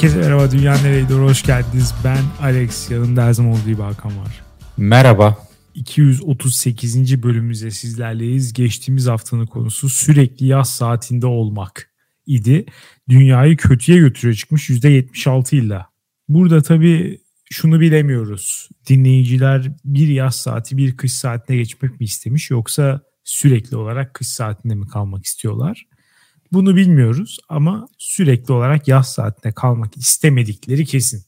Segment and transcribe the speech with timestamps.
[0.00, 1.14] Herkese merhaba Dünya Nereydi?
[1.14, 1.94] Hoş geldiniz.
[2.04, 2.90] Ben Alex.
[2.90, 4.42] Yanımda her zaman olduğu gibi Hakan var.
[4.76, 5.38] Merhaba.
[5.74, 7.22] 238.
[7.22, 8.52] bölümümüzde sizlerleyiz.
[8.52, 11.90] Geçtiğimiz haftanın konusu sürekli yaz saatinde olmak
[12.26, 12.66] idi.
[13.08, 15.86] Dünyayı kötüye götürüyor çıkmış %76 ile.
[16.28, 18.68] Burada tabii şunu bilemiyoruz.
[18.88, 24.74] Dinleyiciler bir yaz saati bir kış saatine geçmek mi istemiş yoksa sürekli olarak kış saatinde
[24.74, 25.86] mi kalmak istiyorlar?
[26.52, 31.24] Bunu bilmiyoruz ama sürekli olarak yaz saatinde kalmak istemedikleri kesin.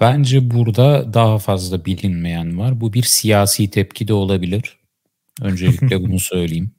[0.00, 2.80] Bence burada daha fazla bilinmeyen var.
[2.80, 4.78] Bu bir siyasi tepki de olabilir.
[5.40, 6.70] Öncelikle bunu söyleyeyim.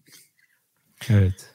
[1.10, 1.52] Evet.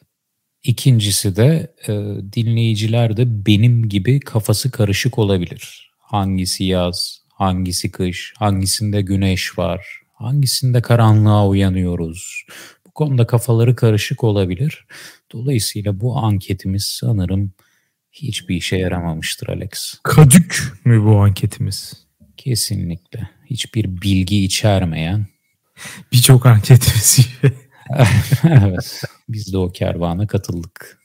[0.62, 1.93] İkincisi de e,
[2.33, 5.91] dinleyiciler de benim gibi kafası karışık olabilir.
[5.98, 12.46] Hangisi yaz, hangisi kış, hangisinde güneş var, hangisinde karanlığa uyanıyoruz.
[12.87, 14.87] Bu konuda kafaları karışık olabilir.
[15.32, 17.52] Dolayısıyla bu anketimiz sanırım
[18.13, 19.95] hiçbir işe yaramamıştır Alex.
[20.02, 22.07] Kadük mü bu anketimiz?
[22.37, 23.29] Kesinlikle.
[23.46, 25.27] Hiçbir bilgi içermeyen.
[26.13, 27.52] Birçok anketimiz gibi.
[28.45, 29.02] evet.
[29.29, 30.99] Biz de o kervana katıldık.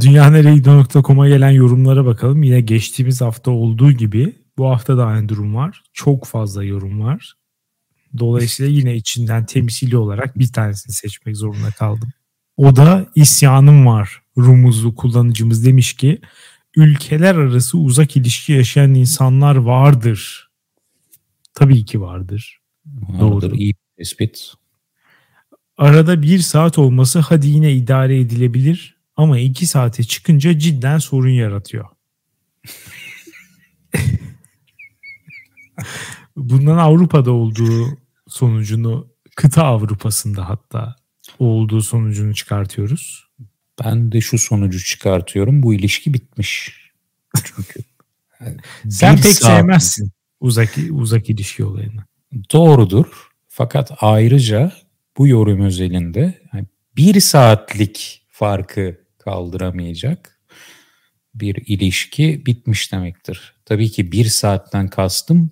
[0.00, 2.42] Dünyanereydi.com'a gelen yorumlara bakalım.
[2.42, 5.82] Yine geçtiğimiz hafta olduğu gibi bu hafta da aynı durum var.
[5.92, 7.34] Çok fazla yorum var.
[8.18, 12.08] Dolayısıyla yine içinden temsili olarak bir tanesini seçmek zorunda kaldım.
[12.56, 14.22] O da isyanım var.
[14.38, 16.20] Rumuzlu kullanıcımız demiş ki
[16.76, 20.50] ülkeler arası uzak ilişki yaşayan insanlar vardır.
[21.54, 22.60] Tabii ki vardır.
[22.86, 23.56] Vardır, Doğru.
[23.56, 24.52] iyi tespit.
[25.78, 31.86] Arada bir saat olması hadi yine idare edilebilir ama iki saate çıkınca cidden sorun yaratıyor.
[36.36, 37.98] Bundan Avrupa'da olduğu
[38.28, 40.96] sonucunu kıta Avrupa'sında hatta
[41.38, 43.28] olduğu sonucunu çıkartıyoruz.
[43.84, 45.62] Ben de şu sonucu çıkartıyorum.
[45.62, 46.80] Bu ilişki bitmiş.
[47.44, 47.80] Çünkü
[48.88, 49.58] sen pek saat...
[49.58, 50.10] sevmezsin
[50.40, 52.04] uzak uzak ilişki olayını.
[52.52, 53.06] Doğrudur.
[53.48, 54.72] Fakat ayrıca
[55.18, 56.40] bu yorum özelinde
[56.96, 60.40] bir saatlik farkı kaldıramayacak
[61.34, 63.54] bir ilişki bitmiş demektir.
[63.64, 65.50] Tabii ki bir saatten kastım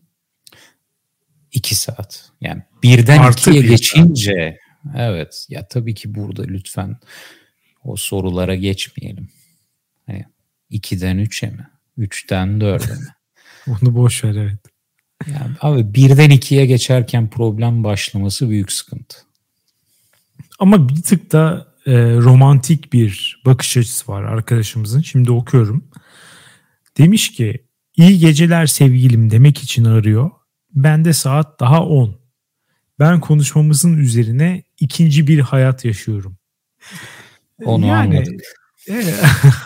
[1.55, 2.31] iki saat.
[2.41, 4.97] Yani birden Artı ikiye bir geçince saat.
[4.97, 6.97] evet ya tabii ki burada lütfen
[7.85, 9.29] o sorulara geçmeyelim.
[10.07, 10.25] Hani
[10.71, 11.69] ikiden üçe mi?
[11.97, 13.09] Üçten dörde mi?
[13.69, 14.59] Onu boş ver evet.
[15.27, 19.19] Yani abi birden ikiye geçerken problem başlaması büyük sıkıntı.
[20.59, 25.03] Ama bir tık da e, romantik bir bakış açısı var arkadaşımızın.
[25.03, 25.91] Şimdi okuyorum.
[26.99, 27.65] Demiş ki
[27.97, 30.31] iyi geceler sevgilim demek için arıyor.
[30.75, 32.19] Bende saat daha 10.
[32.99, 36.37] Ben konuşmamızın üzerine ikinci bir hayat yaşıyorum.
[37.65, 38.41] Onu yani, anladık.
[38.89, 39.15] E,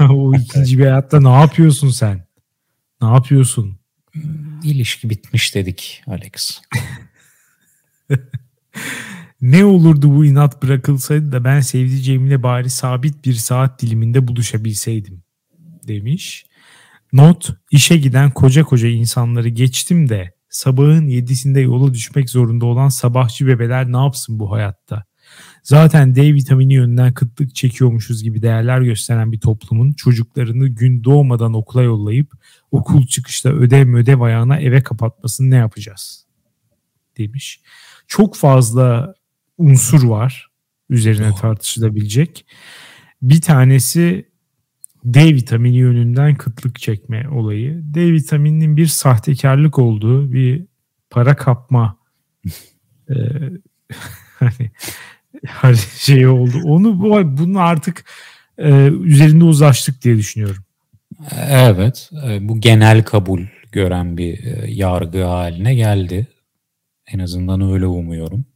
[0.11, 2.27] o ikinci bir hayatta ne yapıyorsun sen?
[3.03, 3.79] Ne yapıyorsun?
[4.65, 6.61] İlişki bitmiş dedik Alex.
[9.41, 15.23] ne olurdu bu inat bırakılsaydı da ben sevdiceğimle bari sabit bir saat diliminde buluşabilseydim
[15.89, 16.47] demiş.
[17.13, 23.47] Not işe giden koca koca insanları geçtim de sabahın yedisinde yola düşmek zorunda olan sabahçı
[23.47, 25.05] bebeler ne yapsın bu hayatta?
[25.63, 31.83] Zaten D vitamini yönünden kıtlık çekiyormuşuz gibi değerler gösteren bir toplumun çocuklarını gün doğmadan okula
[31.83, 32.33] yollayıp
[32.71, 36.27] okul çıkışta ödev ödev ayağına eve kapatmasını ne yapacağız?
[37.19, 37.61] Demiş.
[38.07, 39.15] Çok fazla
[39.59, 40.49] unsur var
[40.91, 41.37] üzerine oh.
[41.37, 42.47] tartışılabilecek.
[43.23, 44.29] Bir tanesi
[45.15, 47.81] D vitamini yönünden kıtlık çekme olayı.
[47.83, 50.65] D vitamininin bir sahtekarlık olduğu, bir
[51.11, 51.97] para kapma
[53.11, 53.15] e,
[54.39, 54.71] hani
[55.47, 56.61] her şey oldu.
[56.65, 58.05] Onu bu bunu artık
[58.59, 60.65] e, üzerinde uzlaştık diye düşünüyorum.
[61.49, 63.43] Evet, e, bu genel kabul
[63.73, 66.27] gören bir e, yargı haline geldi.
[67.13, 68.47] En azından öyle umuyorum.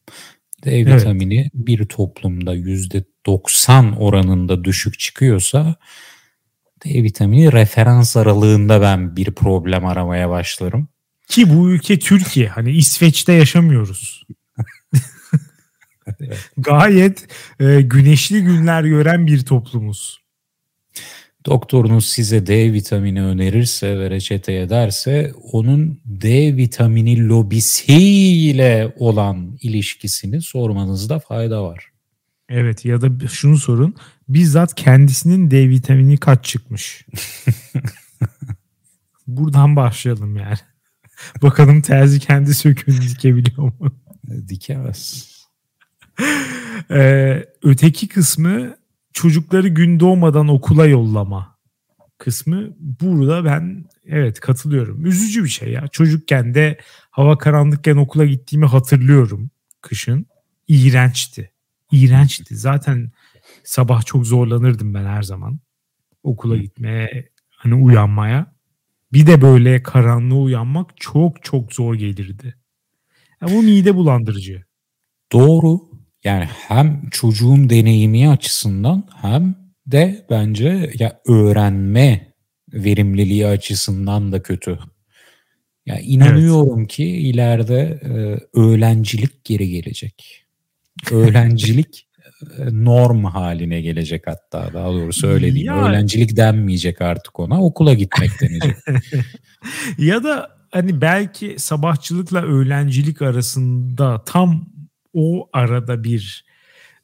[0.65, 1.01] D evet.
[1.01, 5.77] vitamini bir toplumda yüzde 90 oranında düşük çıkıyorsa
[6.85, 10.89] D vitamini referans aralığında ben bir problem aramaya başlarım.
[11.29, 12.49] Ki bu ülke Türkiye.
[12.49, 14.23] Hani İsveç'te yaşamıyoruz.
[16.57, 17.29] Gayet
[17.61, 20.23] e, güneşli günler gören bir toplumuz.
[21.47, 31.19] Doktorunuz size D vitamini önerirse ve reçete ederse onun D vitamini lobisiyle olan ilişkisini sormanızda
[31.19, 31.93] fayda var.
[32.49, 33.95] Evet ya da şunu sorun.
[34.29, 37.07] Bizzat kendisinin D vitamini kaç çıkmış?
[39.27, 40.59] Buradan başlayalım yani.
[41.43, 43.75] Bakalım terzi kendi söküğünü dikebiliyor mu?
[44.49, 45.33] Dikemez.
[46.91, 48.77] Ee, öteki kısmı
[49.13, 51.59] çocukları gün doğmadan okula yollama.
[52.19, 55.07] kısmı burada ben evet katılıyorum.
[55.07, 55.89] Üzücü bir şey ya.
[55.89, 56.79] Çocukken de
[57.11, 60.27] hava karanlıkken okula gittiğimi hatırlıyorum kışın.
[60.69, 61.53] İğrençti.
[61.93, 62.57] İğrençti.
[62.57, 63.13] Zaten
[63.65, 65.61] sabah çok zorlanırdım ben her zaman.
[66.23, 68.53] Okula gitmeye, hani uyanmaya.
[69.13, 72.55] Bir de böyle karanlığa uyanmak çok çok zor gelirdi.
[73.43, 74.65] Ya bu mide bulandırıcı.
[75.33, 75.81] Doğru.
[76.25, 79.57] Yani hem çocuğun deneyimi açısından hem
[79.87, 82.33] de bence ya öğrenme
[82.73, 84.79] verimliliği açısından da kötü.
[85.87, 86.91] Ya inanıyorum evet.
[86.91, 88.11] ki ileride e,
[88.61, 90.45] öğrencilik geri gelecek.
[91.11, 92.09] Öğrencilik
[92.71, 95.67] norm haline gelecek hatta daha doğrusu öyle diyeyim.
[95.67, 98.77] Ya, Öğrencilik denmeyecek artık ona okula gitmek denecek.
[99.99, 104.67] ya da hani belki sabahçılıkla öğrencilik arasında tam
[105.13, 106.45] o arada bir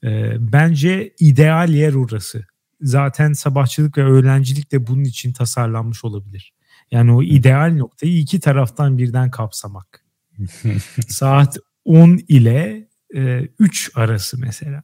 [0.04, 2.44] e, bence ideal yer orası.
[2.80, 6.52] Zaten sabahçılık ve öğrencilik de bunun için tasarlanmış olabilir.
[6.90, 10.04] Yani o ideal noktayı iki taraftan birden kapsamak.
[11.08, 14.82] Saat 10 ile e, 3 arası mesela.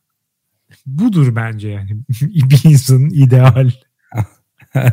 [0.86, 1.90] Budur bence yani
[2.20, 3.70] bir insanın ideal.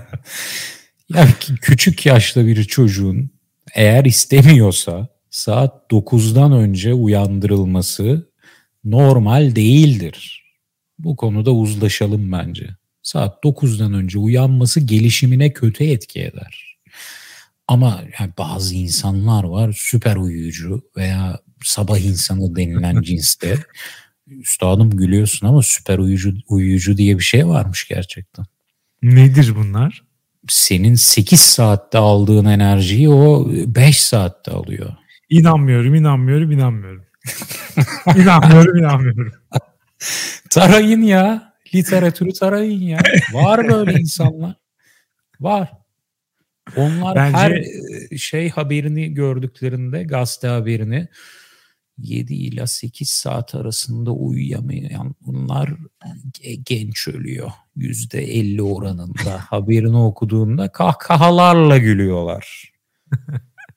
[1.10, 1.28] ya
[1.62, 3.30] küçük yaşta bir çocuğun
[3.76, 8.32] eğer istemiyorsa saat 9'dan önce uyandırılması
[8.84, 10.44] normal değildir.
[11.00, 12.70] Bu konuda uzlaşalım bence.
[13.04, 16.78] Saat 9'dan önce uyanması gelişimine kötü etki eder.
[17.68, 23.58] Ama yani bazı insanlar var süper uyuyucu veya sabah insanı denilen cinste.
[24.40, 28.46] Üstadım gülüyorsun ama süper uyuyucu, uyuyucu diye bir şey varmış gerçekten.
[29.04, 30.04] Nedir bunlar?
[30.48, 34.94] Senin 8 saatte aldığın enerjiyi o 5 saatte alıyor.
[35.30, 37.06] İnanmıyorum, inanmıyorum, inanmıyorum.
[38.16, 39.34] inanmıyorum, inanmıyorum.
[40.50, 41.54] Tarayın ya.
[41.76, 43.00] Literatürü tarayın ya.
[43.34, 44.56] Var böyle insanlar.
[45.40, 45.72] Var.
[46.76, 47.38] Onlar Bence...
[47.38, 47.52] her
[48.12, 51.08] e, şey haberini gördüklerinde gazete haberini
[52.02, 55.74] 7 ile 8 saat arasında uyuyamayan bunlar
[56.66, 57.52] genç ölüyor.
[57.78, 62.72] %50 oranında haberini okuduğunda kahkahalarla gülüyorlar.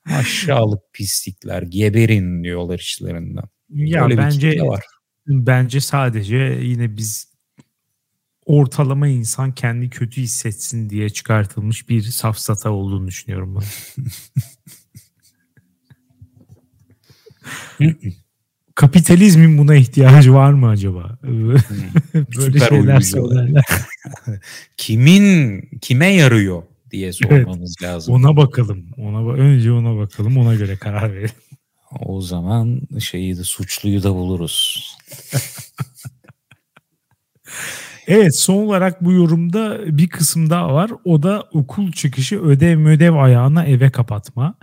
[0.05, 3.45] Aşağılık pislikler geberin diyorlar işlerinden.
[3.69, 4.83] Ya Öyle bence var.
[5.27, 7.35] bence sadece yine biz
[8.45, 13.65] ortalama insan kendi kötü hissetsin diye çıkartılmış bir safsata olduğunu düşünüyorum ben.
[18.75, 21.17] Kapitalizmin buna ihtiyacı var mı acaba?
[21.23, 21.59] Böyle
[22.31, 23.63] Süper şeyler söylerler.
[24.77, 28.13] Kimin kime yarıyor diye sormamız evet, lazım.
[28.13, 28.85] Ona bakalım.
[28.97, 30.37] Ona önce ona bakalım.
[30.37, 31.29] Ona göre karar verelim.
[31.99, 34.87] O zaman şeyi de suçluyu da buluruz.
[38.07, 40.91] Evet son olarak bu yorumda bir kısım daha var.
[41.05, 44.55] O da okul çıkışı ödev ödev ayağına eve kapatma.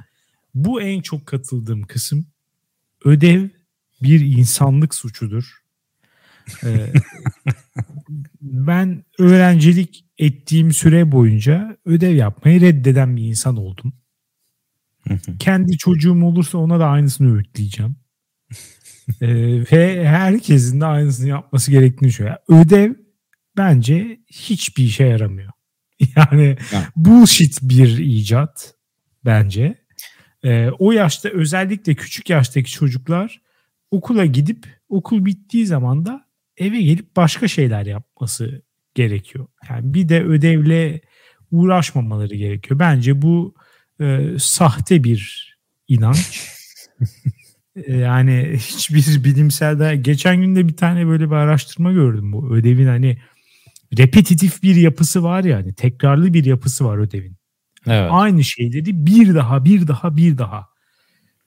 [0.55, 2.26] Bu en çok katıldığım kısım.
[3.04, 3.49] Ödev
[4.02, 5.62] bir insanlık suçudur.
[6.64, 6.93] Ee,
[8.40, 13.93] ben öğrencilik ettiğim süre boyunca ödev yapmayı reddeden bir insan oldum.
[15.38, 17.96] Kendi çocuğum olursa ona da aynısını öğütleyeceğim.
[19.20, 22.43] ee, ve herkesin de aynısını yapması gerektiğini düşünüyorum.
[22.48, 22.94] Ödev
[23.56, 25.53] bence hiçbir işe yaramıyor.
[26.17, 26.88] Yani ha.
[26.96, 28.74] bullshit bir icat
[29.24, 29.81] bence.
[30.44, 33.43] Ee, o yaşta özellikle küçük yaştaki çocuklar
[33.91, 38.63] okula gidip okul bittiği zaman da eve gelip başka şeyler yapması
[38.94, 39.46] gerekiyor.
[39.70, 41.01] Yani bir de ödevle
[41.51, 42.81] uğraşmamaları gerekiyor.
[42.81, 43.55] Bence bu
[44.01, 45.53] e, sahte bir
[45.89, 46.49] inanç.
[47.77, 52.55] E, yani hiçbir bilimsel de geçen gün de bir tane böyle bir araştırma gördüm bu
[52.55, 53.19] ödevin hani
[53.99, 57.37] repetitif bir yapısı var yani tekrarlı bir yapısı var ödevin.
[57.86, 58.10] Evet.
[58.12, 60.69] Aynı şeyleri bir daha bir daha bir daha.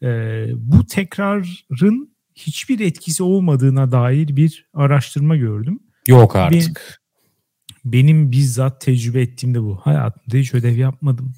[0.04, 5.80] Ee, bu tekrarın hiçbir etkisi olmadığına dair bir araştırma gördüm.
[6.08, 7.02] Yok artık.
[7.86, 9.76] Benim, benim bizzat tecrübe ettiğimde bu.
[9.76, 11.34] Hayatımda hiç ödev yapmadım.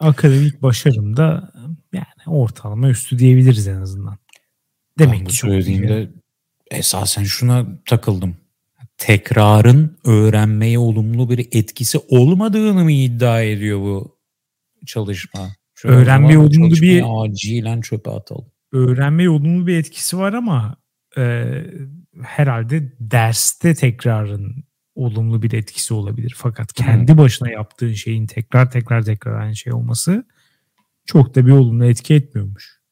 [0.00, 1.52] Akademik başarım da
[1.92, 4.18] yani ortalama üstü diyebiliriz en azından.
[4.98, 6.10] Demek ben ki söylediğimde
[6.70, 8.36] esasen şuna takıldım
[8.98, 14.18] tekrarın öğrenmeye olumlu bir etkisi olmadığını mı iddia ediyor bu
[14.86, 15.48] çalışma?
[15.74, 18.46] Şöyle öğrenmeye olumlu bir acilen çöpe atalım.
[18.72, 20.76] Öğrenmeye olumlu bir etkisi var ama
[21.16, 21.52] e,
[22.22, 26.34] herhalde derste tekrarın olumlu bir etkisi olabilir.
[26.36, 30.24] Fakat kendi başına yaptığın şeyin tekrar tekrar tekrar aynı şey olması
[31.06, 32.82] çok da bir olumlu etki etmiyormuş.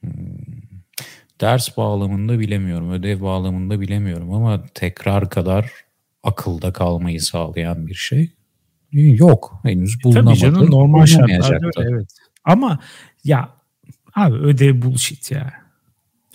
[0.00, 0.76] Hmm
[1.40, 5.70] ders bağlamında bilemiyorum, ödev bağlamında bilemiyorum ama tekrar kadar
[6.22, 8.30] akılda kalmayı sağlayan bir şey
[8.92, 10.40] Yok henüz bulunamadı.
[10.40, 12.08] Tabii canım normal şartlarda öyle, evet.
[12.44, 12.78] Ama
[13.24, 13.50] ya
[14.14, 15.52] abi ödev bullshit ya.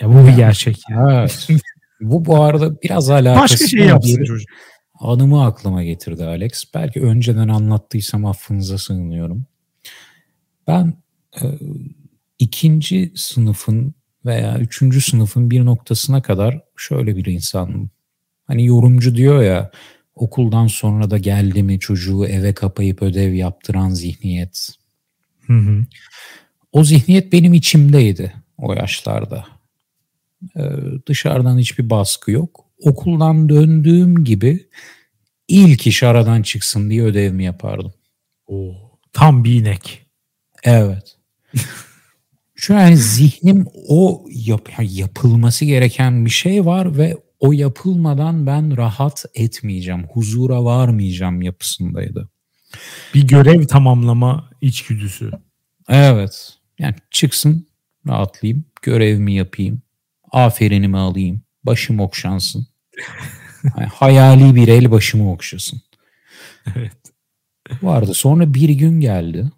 [0.01, 1.07] Ya bu bir gerçek ya.
[1.11, 1.47] Evet.
[2.01, 4.49] bu bu arada biraz alakası Başka şey yapsın çocuk.
[4.99, 6.63] Anımı aklıma getirdi Alex.
[6.73, 9.45] Belki önceden anlattıysam affınıza sığınıyorum.
[10.67, 10.93] Ben
[11.41, 11.45] e,
[12.39, 17.89] ikinci sınıfın veya üçüncü sınıfın bir noktasına kadar şöyle bir insanım.
[18.47, 19.71] Hani yorumcu diyor ya
[20.15, 24.69] okuldan sonra da geldi mi çocuğu eve kapayıp ödev yaptıran zihniyet.
[25.47, 25.85] Hı hı.
[26.71, 29.45] O zihniyet benim içimdeydi o yaşlarda.
[30.57, 30.61] Ee,
[31.07, 32.65] dışarıdan hiçbir baskı yok.
[32.79, 34.67] Okuldan döndüğüm gibi
[35.47, 37.93] ilk iş aradan çıksın diye ödevimi yapardım.
[38.47, 38.73] Oo,
[39.13, 40.05] tam bir inek.
[40.63, 41.17] Evet.
[42.55, 49.25] Şu yani zihnim o yap yapılması gereken bir şey var ve o yapılmadan ben rahat
[49.33, 52.29] etmeyeceğim, huzura varmayacağım yapısındaydı.
[53.13, 55.31] Bir görev tamamlama içgüdüsü.
[55.89, 56.53] Evet.
[56.79, 57.67] Yani çıksın,
[58.07, 59.81] rahatlayayım, görevimi yapayım,
[60.31, 62.67] aferinimi alayım, başım okşansın.
[63.77, 65.81] Yani hayali bir el başımı okşasın.
[66.75, 66.97] Evet.
[67.81, 68.13] Vardı.
[68.13, 69.51] Sonra bir gün geldi.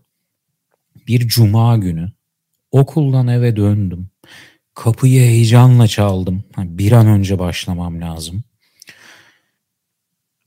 [1.07, 2.11] Bir cuma günü.
[2.71, 4.09] Okuldan eve döndüm.
[4.75, 6.43] Kapıyı heyecanla çaldım.
[6.57, 8.43] Bir an önce başlamam lazım.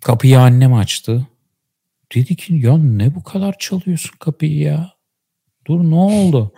[0.00, 1.26] Kapıyı annem açtı.
[2.14, 4.92] Dedi ki ya ne bu kadar çalıyorsun kapıyı ya?
[5.66, 6.52] Dur ne oldu?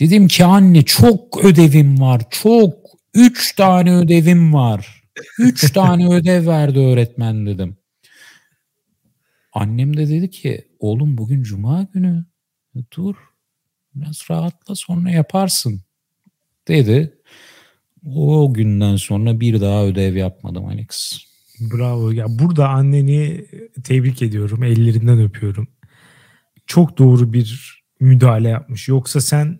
[0.00, 2.22] Dedim ki anne çok ödevim var.
[2.30, 2.90] Çok.
[3.14, 5.02] Üç tane ödevim var.
[5.38, 7.76] Üç tane ödev verdi öğretmen dedim.
[9.52, 12.24] Annem de dedi ki oğlum bugün cuma günü.
[12.96, 13.16] Dur
[13.94, 15.82] biraz rahatla sonra yaparsın
[16.68, 17.14] dedi.
[18.16, 21.18] O günden sonra bir daha ödev yapmadım Alex.
[21.60, 22.10] Bravo.
[22.10, 23.46] Ya burada anneni
[23.84, 24.62] tebrik ediyorum.
[24.62, 25.68] Ellerinden öpüyorum.
[26.66, 28.88] Çok doğru bir müdahale yapmış.
[28.88, 29.58] Yoksa sen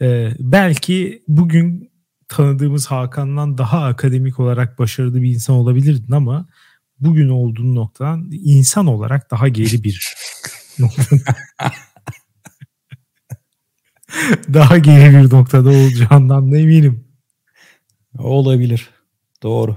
[0.00, 1.90] e, belki bugün
[2.28, 6.48] tanıdığımız Hakan'dan daha akademik olarak başarılı bir insan olabilirdin ama
[7.00, 10.14] bugün olduğun noktadan insan olarak daha geri bir
[14.54, 17.04] daha geri bir noktada olacağından da eminim.
[18.18, 18.90] Olabilir.
[19.42, 19.76] Doğru.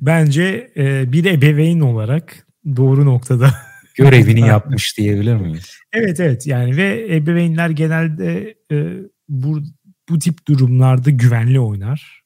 [0.00, 3.54] Bence e, bir ebeveyn olarak doğru noktada
[3.94, 5.76] görevini yapmış diyebilir miyiz?
[5.92, 8.86] Evet evet yani ve ebeveynler genelde e,
[9.28, 9.62] bu
[10.08, 12.22] bu tip durumlarda güvenli oynar.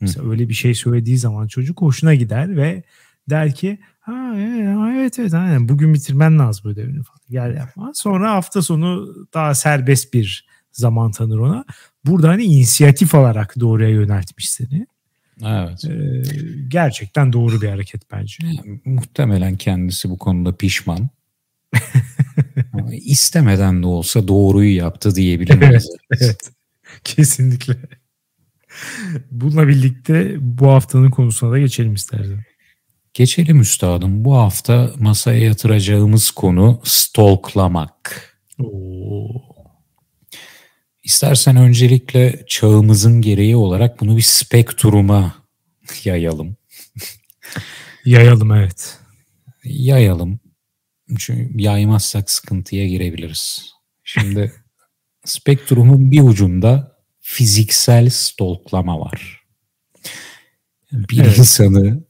[0.00, 2.82] Mesela öyle bir şey söylediği zaman çocuk hoşuna gider ve
[3.30, 4.34] der ki ha
[4.96, 7.90] evet evet aynen bugün bitirmen lazım ödevini falan gel yapma.
[7.94, 11.64] Sonra hafta sonu daha serbest bir zaman tanır ona.
[12.04, 14.86] Burada hani inisiyatif alarak doğruya yöneltmiş seni.
[15.44, 15.84] Evet.
[15.84, 16.22] Ee,
[16.68, 18.38] gerçekten doğru bir hareket bence.
[18.84, 21.08] Muhtemelen kendisi bu konuda pişman.
[22.92, 25.88] İstemeden de olsa doğruyu yaptı diyebilir miyiz?
[26.10, 26.50] Evet, evet.
[27.04, 27.76] Kesinlikle.
[29.30, 32.44] Bununla birlikte bu haftanın konusuna da geçelim istersen.
[33.16, 34.24] Geçelim üstadım.
[34.24, 38.36] Bu hafta masaya yatıracağımız konu stalklamak.
[38.58, 39.28] Oo.
[41.02, 45.34] İstersen öncelikle çağımızın gereği olarak bunu bir spektruma
[46.04, 46.56] yayalım.
[48.04, 48.98] Yayalım evet.
[49.64, 50.40] Yayalım.
[51.18, 53.72] Çünkü yaymazsak sıkıntıya girebiliriz.
[54.04, 54.52] Şimdi
[55.24, 59.44] spektrumun bir ucunda fiziksel stalklama var.
[60.92, 61.38] Bir evet.
[61.38, 62.06] insanı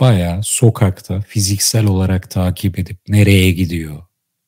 [0.00, 4.02] baya sokakta fiziksel olarak takip edip nereye gidiyor,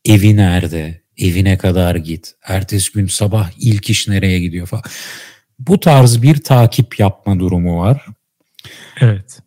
[0.04, 4.84] evi nerede, evine kadar git, ertesi gün sabah ilk iş nereye gidiyor falan.
[5.58, 8.06] Bu tarz bir takip yapma durumu var.
[9.00, 9.40] Evet.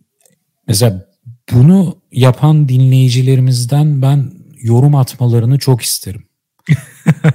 [0.68, 1.08] Mesela
[1.52, 4.32] bunu yapan dinleyicilerimizden ben
[4.62, 6.24] yorum atmalarını çok isterim.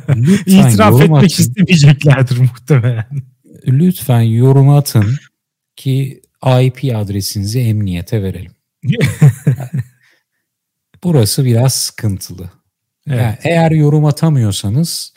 [0.08, 1.26] Lütfen İtiraf etmek atın.
[1.26, 3.06] istemeyeceklerdir muhtemelen.
[3.66, 5.16] Lütfen yorum atın
[5.76, 8.55] ki IP adresinizi emniyete verelim.
[11.05, 12.50] Burası biraz sıkıntılı.
[13.07, 13.21] Evet.
[13.21, 15.14] Yani eğer yorum atamıyorsanız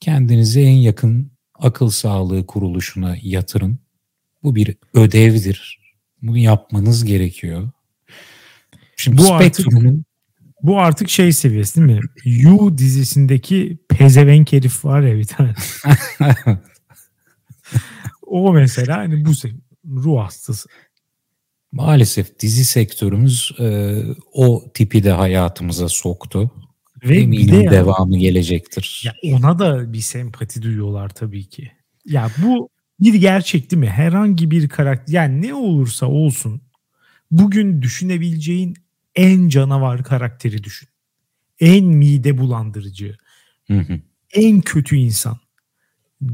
[0.00, 3.78] kendinizi en yakın akıl sağlığı kuruluşuna yatırın.
[4.42, 5.80] Bu bir ödevdir.
[6.22, 7.70] Bunu yapmanız gerekiyor.
[8.96, 9.66] Şimdi bu artık
[10.62, 12.00] bu artık şey seviyesi değil mi?
[12.24, 15.54] You dizisindeki pezevenk herif var ya bir tane.
[18.26, 19.30] o mesela hani bu
[19.84, 20.68] ruh hastası.
[21.76, 23.96] Maalesef dizi sektörümüz e,
[24.32, 26.50] o tipi de hayatımıza soktu.
[27.04, 29.02] Ve Eminim de devamı gelecektir.
[29.04, 31.72] Ya ona da bir sempati duyuyorlar tabii ki.
[32.04, 32.68] Ya bu
[33.00, 33.88] bir gerçek değil mi?
[33.90, 36.60] Herhangi bir karakter yani ne olursa olsun
[37.30, 38.74] bugün düşünebileceğin
[39.14, 40.88] en canavar karakteri düşün.
[41.60, 43.16] en mide bulandırıcı,
[43.66, 44.00] Hı hı.
[44.34, 45.36] en kötü insan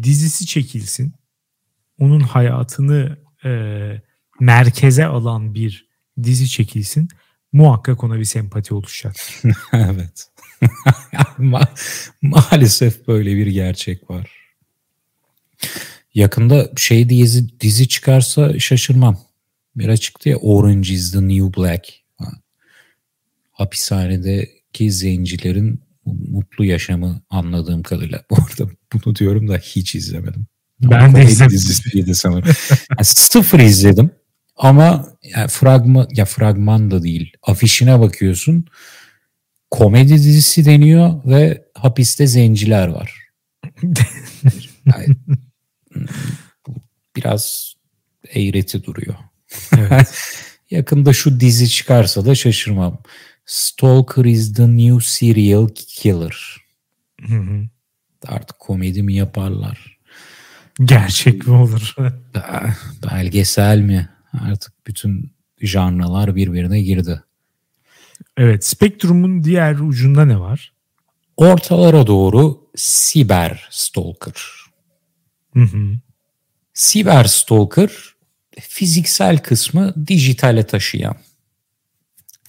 [0.02, 1.12] dizisi çekilsin.
[1.98, 3.50] Onun hayatını e,
[4.42, 5.88] merkeze alan bir
[6.22, 7.08] dizi çekilsin.
[7.52, 9.16] Muhakkak ona bir sempati oluşacak.
[9.72, 10.28] evet.
[11.38, 11.68] Ma-
[12.22, 14.30] maalesef böyle bir gerçek var.
[16.14, 19.20] Yakında şey dizi, dizi çıkarsa şaşırmam.
[19.76, 21.88] Bir çıktı ya Orange is the New Black.
[22.18, 22.32] Ha.
[23.52, 28.24] Hapishanedeki zencilerin mutlu yaşamı anladığım kadarıyla.
[28.30, 30.46] Bu arada bunu diyorum da hiç izlemedim.
[30.80, 32.14] Ben Ama de izlemedim.
[32.14, 32.54] sanırım.
[32.70, 34.10] Yani sıfır izledim.
[34.62, 37.32] Ama yani fragman ya fragman da değil.
[37.42, 38.66] Afişine bakıyorsun.
[39.70, 43.14] Komedi dizisi deniyor ve hapiste zenciler var.
[44.86, 45.16] Yani,
[47.16, 47.74] biraz
[48.34, 49.14] eğreti duruyor.
[49.78, 50.14] Evet.
[50.70, 52.98] Yakında şu dizi çıkarsa da şaşırmam.
[53.46, 56.56] Stalker is the new serial killer.
[57.28, 57.62] Hı hı.
[58.26, 59.98] Artık komedi mi yaparlar?
[60.84, 61.94] Gerçek mi olur?
[62.34, 62.74] Be-
[63.10, 64.08] Belgesel mi?
[64.40, 67.22] Artık bütün janralar birbirine girdi.
[68.36, 68.64] evet.
[68.64, 70.72] Spektrum'un diğer ucunda ne var?
[71.36, 74.42] Ortalara doğru siber stalker.
[75.54, 75.92] Hı hı.
[76.74, 77.90] Siber stalker
[78.60, 81.16] fiziksel kısmı dijitale taşıyan.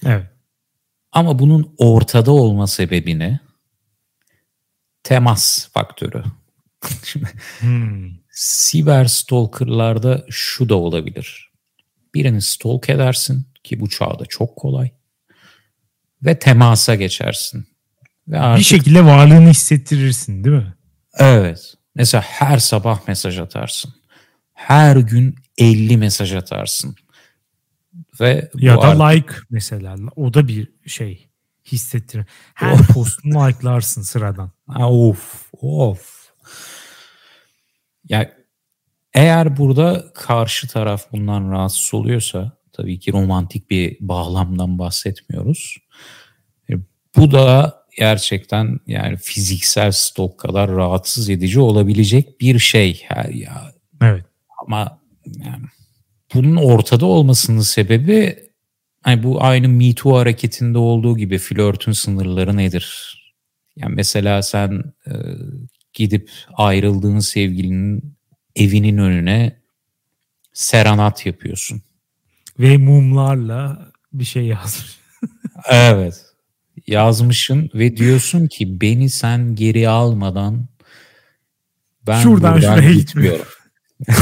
[0.06, 0.26] Evet.
[1.12, 3.40] Ama bunun ortada olma sebebi ne?
[5.02, 6.24] Temas faktörü.
[7.04, 7.26] Şimdi
[7.60, 8.10] Hmm.
[8.30, 11.43] siber stalkerlarda şu da olabilir.
[12.14, 14.90] Birini stalk edersin ki bu çağda çok kolay.
[16.22, 17.66] Ve temasa geçersin.
[18.28, 20.74] Ve artık, Bir şekilde varlığını hissettirirsin değil mi?
[21.18, 21.74] Evet.
[21.94, 23.94] Mesela her sabah mesaj atarsın.
[24.52, 26.96] Her gün 50 mesaj atarsın.
[28.20, 29.96] Ve Ya da artık- like mesela.
[30.16, 31.28] O da bir şey
[31.66, 32.24] hissettirir.
[32.54, 34.50] Her postunu like'larsın sıradan.
[34.66, 36.30] Ha, Of of.
[38.08, 38.32] Ya
[39.14, 45.76] eğer burada karşı taraf bundan rahatsız oluyorsa tabii ki romantik bir bağlamdan bahsetmiyoruz.
[46.70, 46.72] E,
[47.16, 53.02] Bu da gerçekten yani fiziksel stok kadar rahatsız edici olabilecek bir şey.
[53.08, 53.72] Ha, ya
[54.02, 54.24] Evet.
[54.66, 55.00] ama
[55.44, 55.64] yani
[56.34, 58.36] bunun ortada olmasının sebebi
[59.02, 63.14] hani bu aynı Me Too hareketinde olduğu gibi flörtün sınırları nedir?
[63.76, 65.12] Yani mesela sen e,
[65.92, 68.16] gidip ayrıldığın sevgilinin
[68.56, 69.60] evinin önüne
[70.52, 71.82] serenat yapıyorsun.
[72.58, 74.98] Ve mumlarla bir şey yazmış.
[75.70, 76.24] Evet.
[76.86, 80.68] Yazmışsın ve diyorsun ki beni sen geri almadan
[82.06, 83.46] ben Şuradan buradan şuraya gitmiyorum.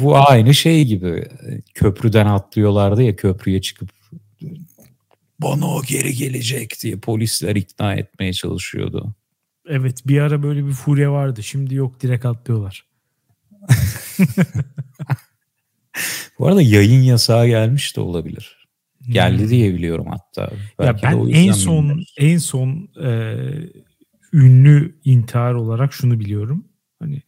[0.00, 1.28] Bu aynı şey gibi.
[1.74, 3.90] Köprüden atlıyorlardı ya köprüye çıkıp
[5.38, 9.14] bana o geri gelecek diye polisler ikna etmeye çalışıyordu.
[9.70, 11.42] Evet bir ara böyle bir furya vardı.
[11.42, 12.84] Şimdi yok direkt atlıyorlar.
[16.38, 18.68] Bu arada yayın yasağı gelmiş de olabilir.
[19.08, 19.48] Geldi Hmm.
[19.50, 20.42] diye biliyorum hatta.
[20.42, 22.14] Ya Belki de ben en son bilmiyoruz.
[22.18, 23.36] en son e,
[24.32, 26.64] ünlü intihar olarak şunu biliyorum.
[26.98, 27.22] Hani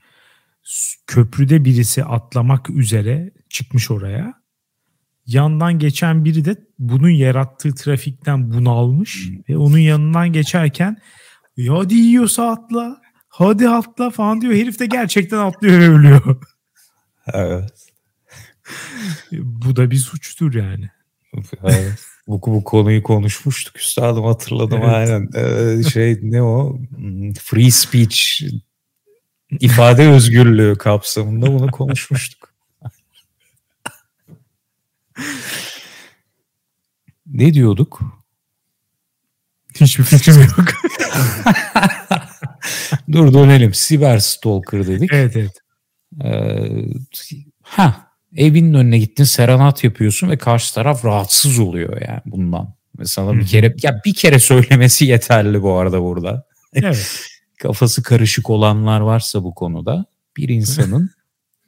[1.06, 4.34] köprüde birisi atlamak üzere çıkmış oraya.
[5.26, 10.96] Yandan geçen biri de bunun yarattığı trafikten bunalmış ve onun yanından geçerken
[11.56, 13.00] ya hadi yiyorsa atla.
[13.28, 14.54] Hadi atla falan diyor.
[14.54, 16.42] Herif de gerçekten atlıyor ve ölüyor.
[17.32, 17.88] Evet.
[19.32, 20.90] Bu da bir suçtur yani.
[21.62, 21.92] Evet.
[22.26, 24.94] bu, bu konuyu konuşmuştuk üstadım hatırladım Evet.
[24.94, 25.28] aynen.
[25.34, 26.78] Ee, şey ne o?
[26.96, 28.42] Hmm, Free speech
[29.60, 32.54] ifade özgürlüğü kapsamında bunu konuşmuştuk.
[37.26, 38.00] ne diyorduk?
[39.80, 40.81] Hiçbir fikrim yok.
[43.12, 43.74] Dur dönelim.
[43.74, 45.10] Siber stalker dedik.
[45.12, 45.52] evet evet.
[46.24, 46.84] Ee,
[47.62, 52.74] ha evinin önüne gittin serenat yapıyorsun ve karşı taraf rahatsız oluyor yani bundan.
[52.98, 56.46] Mesela bir kere ya bir kere söylemesi yeterli bu arada burada.
[56.74, 57.20] Evet.
[57.58, 60.04] Kafası karışık olanlar varsa bu konuda
[60.36, 61.10] bir insanın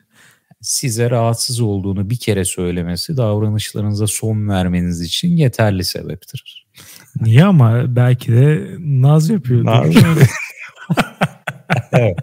[0.61, 6.63] size rahatsız olduğunu bir kere söylemesi davranışlarınıza son vermeniz için yeterli sebeptir.
[7.20, 9.94] Niye ama belki de naz yapıyordur.
[11.92, 12.18] evet.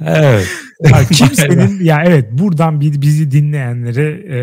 [0.00, 0.48] evet.
[0.80, 4.38] Ya kimsenin ya evet buradan bir bizi dinleyenlere e,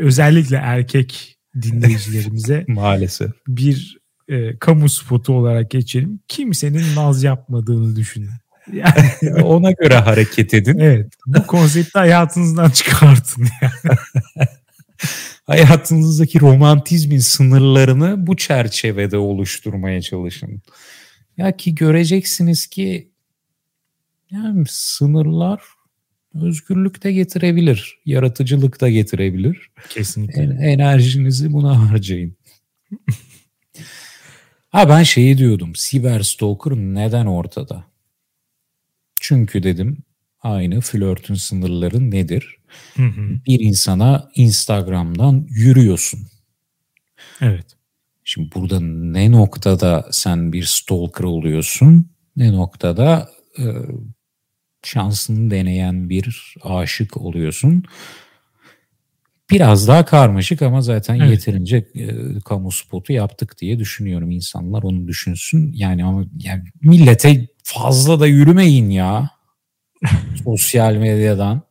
[0.00, 3.30] özellikle erkek dinleyicilerimize Maalesef.
[3.48, 6.20] bir e, kamu spotu olarak geçelim.
[6.28, 8.30] Kimsenin naz yapmadığını düşünün.
[8.72, 10.78] Yani, Ona göre hareket edin.
[10.78, 13.48] evet bu konsepti hayatınızdan çıkartın.
[15.46, 20.62] hayatınızdaki romantizmin sınırlarını bu çerçevede oluşturmaya çalışın.
[21.36, 23.10] Ya ki göreceksiniz ki
[24.30, 25.62] yani sınırlar
[26.34, 29.70] özgürlük de getirebilir, yaratıcılık da getirebilir.
[29.88, 30.42] Kesinlikle.
[30.42, 32.36] En, enerjinizi buna harcayın.
[34.70, 35.74] ha ben şeyi diyordum.
[35.74, 37.84] Siber stalker neden ortada?
[39.20, 39.98] Çünkü dedim
[40.42, 42.56] aynı flörtün sınırları nedir?
[42.96, 43.30] Hı hı.
[43.46, 46.20] Bir insana Instagram'dan yürüyorsun.
[47.40, 47.66] Evet.
[48.24, 53.28] Şimdi burada ne noktada sen bir stalker oluyorsun, ne noktada
[53.58, 53.64] e,
[54.82, 57.84] şansını deneyen bir aşık oluyorsun.
[59.50, 61.30] Biraz daha karmaşık ama zaten Evet.
[61.30, 62.08] yeterince e,
[62.44, 64.30] kamu spotu yaptık diye düşünüyorum.
[64.30, 65.72] İnsanlar onu düşünsün.
[65.72, 69.30] Yani ama yani millete fazla da yürümeyin ya.
[70.44, 71.62] Sosyal medyadan.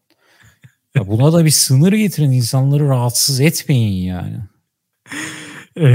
[0.96, 2.32] Ya buna da bir sınır getirin.
[2.32, 4.38] insanları rahatsız etmeyin yani.
[5.76, 5.88] Ee,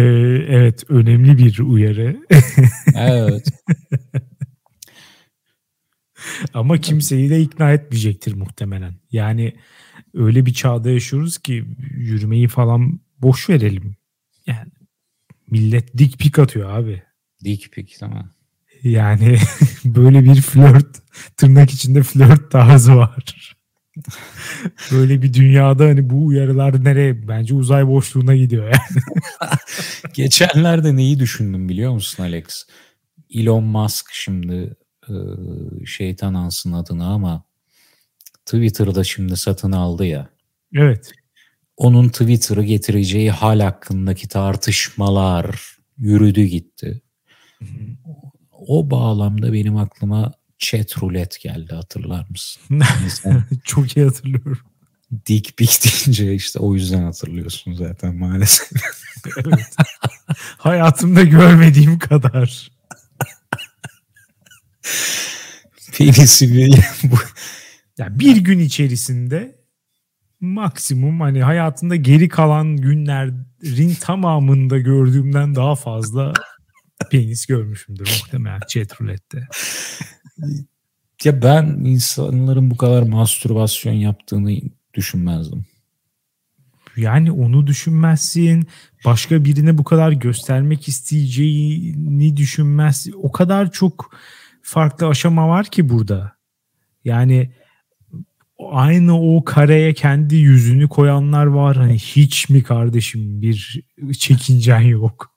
[0.48, 2.26] evet önemli bir uyarı.
[2.94, 3.48] Evet.
[6.54, 8.94] Ama kimseyi de ikna etmeyecektir muhtemelen.
[9.12, 9.56] Yani
[10.14, 13.96] öyle bir çağda yaşıyoruz ki yürümeyi falan boş verelim.
[14.46, 14.70] Yani
[15.50, 17.02] millet dik pik atıyor abi.
[17.44, 18.30] Dik pik tamam.
[18.90, 19.38] Yani
[19.84, 20.86] böyle bir flört
[21.36, 23.36] tırnak içinde flört tarzı var.
[24.92, 27.28] böyle bir dünyada hani bu uyarılar nereye?
[27.28, 29.02] Bence uzay boşluğuna gidiyor yani.
[30.14, 32.66] Geçenlerde neyi düşündüm biliyor musun Alex?
[33.30, 34.76] Elon Musk şimdi
[35.08, 35.14] e,
[35.86, 37.44] şeytan ansın adını ama
[38.44, 40.28] Twitter'da şimdi satın aldı ya.
[40.74, 41.12] Evet.
[41.76, 47.02] Onun Twitter'ı getireceği hal hakkındaki tartışmalar yürüdü gitti.
[48.66, 52.80] O bağlamda benim aklıma chat roulette geldi hatırlar mısın?
[53.24, 54.58] Hani Çok iyi hatırlıyorum.
[55.26, 58.70] dik pik deyince işte o yüzden hatırlıyorsun zaten maalesef.
[59.44, 59.76] Evet.
[60.58, 62.70] Hayatımda görmediğim kadar.
[65.92, 66.72] Penisi bir
[67.04, 67.16] bu
[67.98, 69.58] Ya bir gün içerisinde
[70.40, 76.32] maksimum hani hayatında geri kalan günlerin tamamında gördüğümden daha fazla
[77.10, 79.48] penis görmüşümdür muhtemelen chat roulette'te.
[81.24, 84.58] Ya ben insanların bu kadar mastürbasyon yaptığını
[84.94, 85.66] düşünmezdim.
[86.96, 88.66] Yani onu düşünmezsin.
[89.04, 93.14] Başka birine bu kadar göstermek isteyeceğini düşünmezsin.
[93.22, 94.16] O kadar çok
[94.62, 96.36] farklı aşama var ki burada.
[97.04, 97.52] Yani
[98.58, 101.76] aynı o kareye kendi yüzünü koyanlar var.
[101.76, 103.82] Hani hiç mi kardeşim bir
[104.18, 105.35] çekincen yok?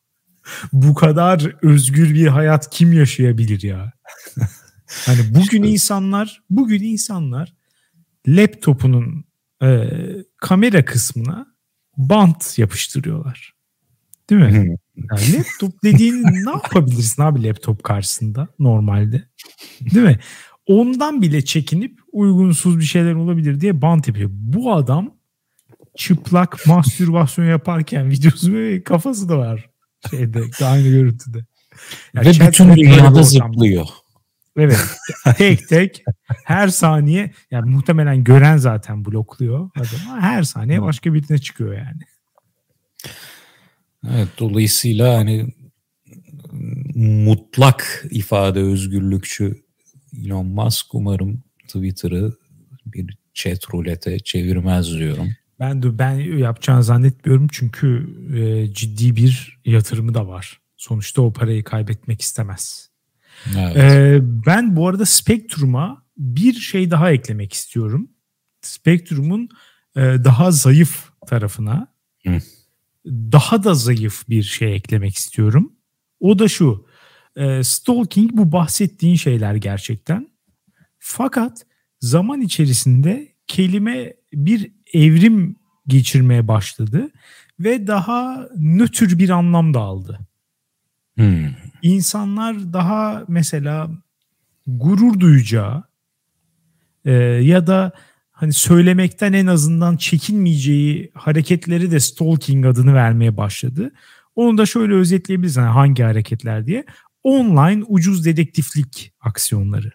[0.74, 3.94] Bu kadar özgür bir hayat kim yaşayabilir ya?
[5.06, 7.54] Hani bugün insanlar, bugün insanlar
[8.28, 9.26] laptopunun
[9.64, 9.90] e,
[10.38, 11.48] kamera kısmına
[11.98, 13.54] bant yapıştırıyorlar.
[14.30, 14.78] Değil mi?
[14.96, 19.30] Yani laptop dediğin ne yapabilirsin abi laptop karşısında normalde?
[19.82, 20.20] Değil mi?
[20.66, 24.30] Ondan bile çekinip uygunsuz bir şeyler olabilir diye bant yapıyor.
[24.34, 25.14] Bu adam
[25.98, 29.68] çıplak mastürbasyon yaparken videosu ve kafası da var
[30.10, 31.46] şeyde aynı görüntüde.
[32.14, 33.88] Ya Ve bütün dünyada zıplıyor.
[34.58, 34.80] Evet.
[35.38, 36.04] tek tek
[36.46, 40.22] her saniye yani muhtemelen gören zaten blokluyor adamı.
[40.22, 42.02] Her saniye başka birine çıkıyor yani.
[44.10, 45.54] Evet, dolayısıyla hani
[46.96, 49.56] mutlak ifade özgürlükçü
[50.26, 52.34] Elon Musk umarım Twitter'ı
[52.86, 55.30] bir chat rulete çevirmez diyorum.
[55.60, 60.62] Ben de ben yapacağını zannetmiyorum çünkü e, ciddi bir yatırımı da var.
[60.78, 62.89] Sonuçta o parayı kaybetmek istemez.
[63.58, 63.78] Evet.
[63.78, 68.10] E, ben bu arada Spectrum'a bir şey daha eklemek istiyorum.
[68.62, 69.50] Spectrum'un
[69.95, 71.88] e, daha zayıf tarafına
[72.26, 72.38] Hı.
[73.06, 75.74] daha da zayıf bir şey eklemek istiyorum.
[76.19, 76.88] O da şu.
[77.36, 80.30] E, stalking bu bahsettiğin şeyler gerçekten.
[81.00, 81.65] Fakat
[82.00, 85.56] zaman içerisinde kelime bir evrim
[85.88, 87.10] geçirmeye başladı
[87.60, 90.19] ve daha nötr bir anlam da aldı.
[91.15, 91.45] Hmm.
[91.82, 93.91] İnsanlar daha mesela
[94.67, 95.84] gurur duyacağı
[97.06, 97.91] e, ya da
[98.32, 103.91] hani söylemekten en azından çekinmeyeceği hareketleri de stalking adını vermeye başladı.
[104.36, 106.86] Onu da şöyle özetleyebiliriz hani hangi hareketler diye.
[107.23, 109.91] Online ucuz dedektiflik aksiyonları.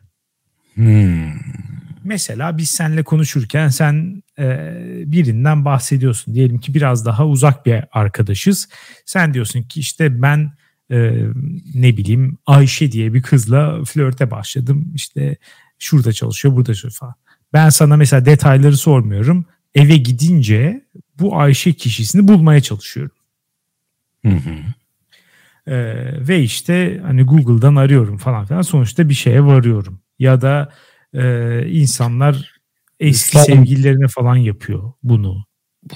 [0.74, 1.32] Hmm.
[2.04, 4.74] Mesela biz seninle konuşurken sen e,
[5.06, 6.34] birinden bahsediyorsun.
[6.34, 8.68] Diyelim ki biraz daha uzak bir arkadaşız.
[9.04, 10.52] Sen diyorsun ki işte ben
[10.90, 11.26] e,
[11.74, 14.92] ne bileyim Ayşe diye bir kızla flörte başladım.
[14.94, 15.36] İşte
[15.78, 17.14] şurada çalışıyor, burada çalışıyor falan.
[17.52, 19.44] Ben sana mesela detayları sormuyorum.
[19.74, 20.84] Eve gidince
[21.18, 23.16] bu Ayşe kişisini bulmaya çalışıyorum.
[24.26, 24.54] Hı hı.
[25.66, 30.00] Ee, ve işte hani Google'dan arıyorum falan filan sonuçta bir şeye varıyorum.
[30.18, 30.72] Ya da
[31.14, 32.53] e, insanlar
[33.00, 35.44] eski Sen- sevgililerine falan yapıyor bunu.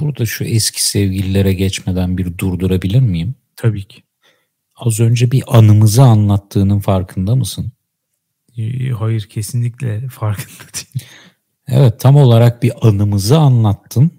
[0.01, 3.35] Burada şu eski sevgililere geçmeden bir durdurabilir miyim?
[3.57, 4.03] Tabii ki.
[4.77, 7.73] Az önce bir anımızı anlattığının farkında mısın?
[8.57, 11.05] Ee, Hayır kesinlikle farkında değil.
[11.69, 14.11] Evet tam olarak bir anımızı anlattın.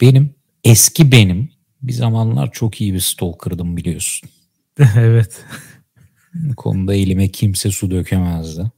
[0.00, 1.50] Benim eski benim
[1.82, 4.30] bir zamanlar çok iyi bir stalker'dım biliyorsun.
[4.96, 5.44] evet.
[6.34, 8.70] Bu konuda elime kimse su dökemezdi.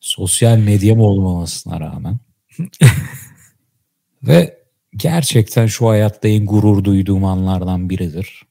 [0.00, 2.18] Sosyal medyam olmamasına rağmen.
[4.22, 4.58] Ve
[4.96, 8.42] gerçekten şu hayatta en gurur duyduğum anlardan biridir.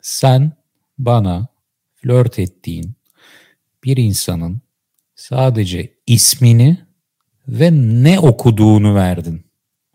[0.00, 0.52] Sen
[0.98, 1.48] bana
[1.94, 2.94] flört ettiğin
[3.84, 4.60] bir insanın
[5.14, 6.78] sadece ismini
[7.48, 9.44] ve ne okuduğunu verdin.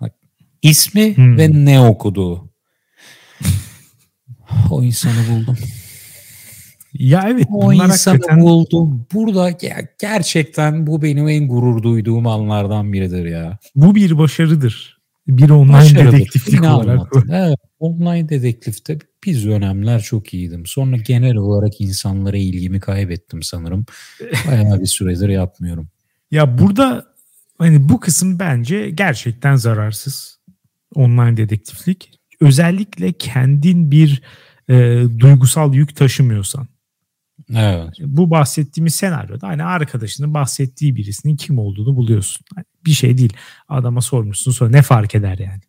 [0.02, 0.14] Bak,
[0.62, 1.38] ismi Hmm.
[1.38, 2.50] ve ne okuduğu.
[4.72, 5.58] O insanı buldum.
[7.00, 9.06] Ya evet O bunlar insanı hakikaten buldum.
[9.14, 13.58] Burada ge- gerçekten bu benim en gurur duyduğum anlardan biridir ya.
[13.76, 14.96] bu bir başarıdır.
[15.28, 16.12] Bir online Başarılı.
[16.12, 17.12] dedektiflik olarak.
[17.32, 20.66] Evet, online dedektifte biz dönemler çok iyiydim.
[20.66, 23.86] Sonra genel olarak insanlara ilgimi kaybettim sanırım.
[24.48, 25.88] Bayağı bir süredir yapmıyorum.
[26.32, 27.06] Ya burada
[27.58, 30.40] hani bu kısım bence gerçekten zararsız.
[30.96, 32.12] Online dedektiflik.
[32.42, 34.22] Özellikle kendin bir
[34.70, 36.68] e, duygusal yük taşımıyorsan.
[37.56, 37.90] Evet.
[38.00, 42.46] Bu bahsettiğimiz senaryoda hani arkadaşının bahsettiği birisinin kim olduğunu buluyorsun.
[42.56, 43.34] Hani bir şey değil.
[43.70, 45.62] Adama sormuşsun sonra ne fark eder yani.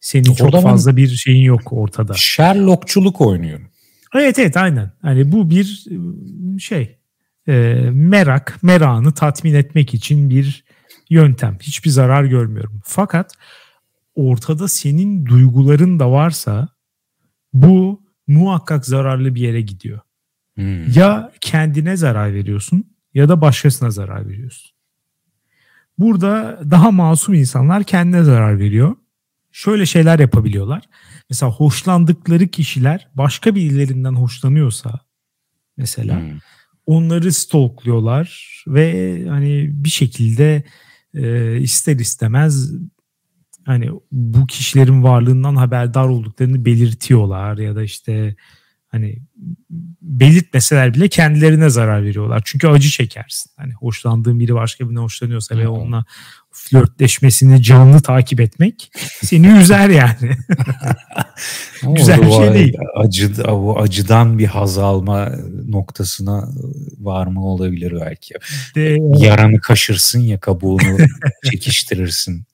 [0.00, 2.14] Senin çok fazla bir şeyin yok ortada.
[2.14, 3.70] Sherlockçuluk oynuyorum.
[4.14, 4.92] Evet evet aynen.
[5.02, 6.98] Hani bu bir e, şey
[7.48, 7.52] e,
[7.92, 10.64] merak, merakını tatmin etmek için bir
[11.10, 11.58] yöntem.
[11.62, 12.80] Hiçbir zarar görmüyorum.
[12.84, 13.32] Fakat
[14.14, 16.68] ortada senin duyguların da varsa
[17.52, 20.00] bu muhakkak zararlı bir yere gidiyor.
[20.54, 20.90] Hmm.
[20.92, 22.84] Ya kendine zarar veriyorsun
[23.14, 24.72] ya da başkasına zarar veriyorsun.
[25.98, 28.96] Burada daha masum insanlar kendine zarar veriyor.
[29.52, 30.82] Şöyle şeyler yapabiliyorlar.
[31.30, 35.00] Mesela hoşlandıkları kişiler başka birilerinden hoşlanıyorsa
[35.76, 36.38] mesela Hmm.
[36.86, 40.62] onları stalkluyorlar ve hani bir şekilde
[41.14, 42.72] e, ister istemez
[43.64, 48.36] hani bu kişilerin varlığından haberdar olduklarını belirtiyorlar ya da işte
[48.92, 49.18] hani
[50.02, 52.42] belirtmeseler bile kendilerine zarar veriyorlar.
[52.44, 53.50] Çünkü acı çekersin.
[53.56, 55.68] Hani hoşlandığın biri başka birine hoşlanıyorsa ve Evet.
[55.70, 56.04] onunla
[56.52, 60.36] flörtleşmesini canlı takip etmek seni üzer yani.
[61.96, 62.76] Güzel bir şey değil.
[62.96, 65.32] Acı, o acıdan bir haz alma
[65.68, 66.48] noktasına
[67.00, 68.34] varma olabilir belki.
[68.74, 70.98] De, Yaranı kaşırsın ya kabuğunu
[71.50, 72.44] çekiştirirsin.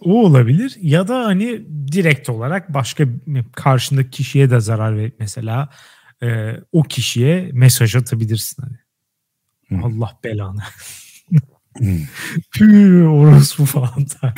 [0.00, 3.04] O olabilir ya da hani direkt olarak başka
[3.52, 5.68] karşındaki kişiye de zarar ver mesela
[6.22, 8.78] e, o kişiye mesaj atabilirsin hani.
[9.68, 9.86] Hı.
[9.86, 10.62] Allah belanı.
[11.78, 12.00] Hmm.
[12.52, 14.06] Püh orospu falan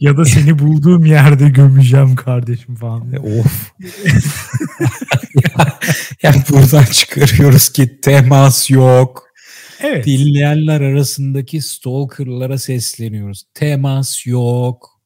[0.00, 3.12] ya da seni bulduğum yerde gömeceğim kardeşim falan.
[3.12, 3.72] Of.
[6.22, 9.29] yani buradan çıkarıyoruz ki temas yok.
[9.82, 10.06] Evet.
[10.06, 13.42] Dinleyenler arasındaki stalkerlara sesleniyoruz.
[13.54, 15.00] Temas yok.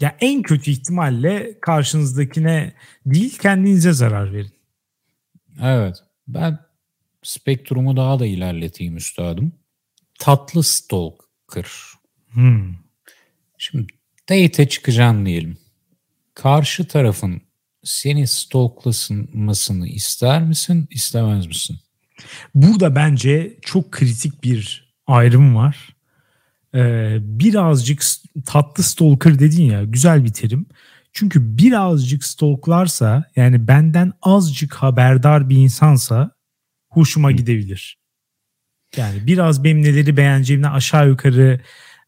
[0.00, 2.74] Ya en kötü ihtimalle karşınızdakine
[3.06, 4.52] değil kendinize zarar verin.
[5.62, 5.96] Evet.
[6.28, 6.58] Ben
[7.22, 9.52] spektrumu daha da ilerleteyim üstadım.
[10.18, 11.70] Tatlı stalker.
[12.28, 12.74] Hmm.
[13.58, 13.86] Şimdi
[14.28, 15.58] date'e çıkacaksın diyelim.
[16.34, 17.42] Karşı tarafın
[17.84, 21.78] seni stalklasınmasını ister misin, istemez misin?
[22.54, 25.96] Burada bence çok kritik bir ayrım var.
[26.74, 28.02] Ee, birazcık
[28.46, 30.66] tatlı stalker dedin ya güzel bir terim.
[31.12, 36.30] Çünkü birazcık stalklarsa yani benden azıcık haberdar bir insansa
[36.88, 37.98] hoşuma gidebilir.
[38.96, 41.60] Yani biraz benim neleri beğeneceğimden aşağı yukarı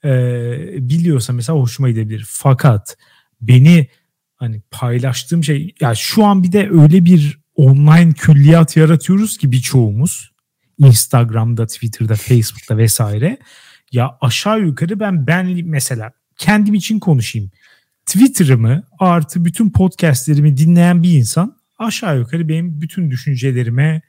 [0.04, 0.08] e,
[0.88, 2.24] biliyorsa mesela hoşuma gidebilir.
[2.28, 2.96] Fakat
[3.40, 3.88] beni
[4.36, 10.30] hani paylaştığım şey ya şu an bir de öyle bir online külliyat yaratıyoruz ki birçoğumuz
[10.78, 13.38] Instagram'da, Twitter'da, Facebook'ta vesaire.
[13.92, 17.50] Ya aşağı yukarı ben ben mesela kendim için konuşayım.
[18.06, 24.02] Twitter'ımı artı bütün podcastlerimi dinleyen bir insan aşağı yukarı benim bütün düşüncelerime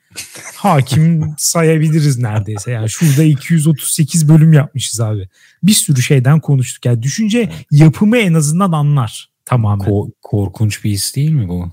[0.56, 2.72] hakim sayabiliriz neredeyse.
[2.72, 5.30] Yani şurada 238 bölüm yapmışız abi.
[5.64, 6.86] Bir sürü şeyden konuştuk.
[6.86, 9.88] Yani düşünce yapımı en azından anlar tamamen.
[9.88, 11.72] Ko- korkunç bir his değil mi bu?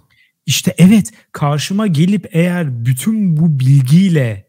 [0.49, 4.49] İşte evet karşıma gelip eğer bütün bu bilgiyle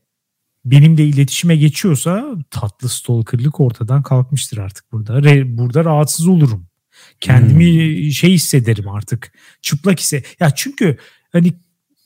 [0.66, 5.24] benimle iletişime geçiyorsa tatlı stalkerlık ortadan kalkmıştır artık burada.
[5.24, 6.68] Re, burada rahatsız olurum.
[7.20, 8.12] Kendimi hmm.
[8.12, 9.32] şey hissederim artık.
[9.62, 10.24] Çıplak hisse.
[10.40, 10.98] Ya çünkü
[11.32, 11.54] hani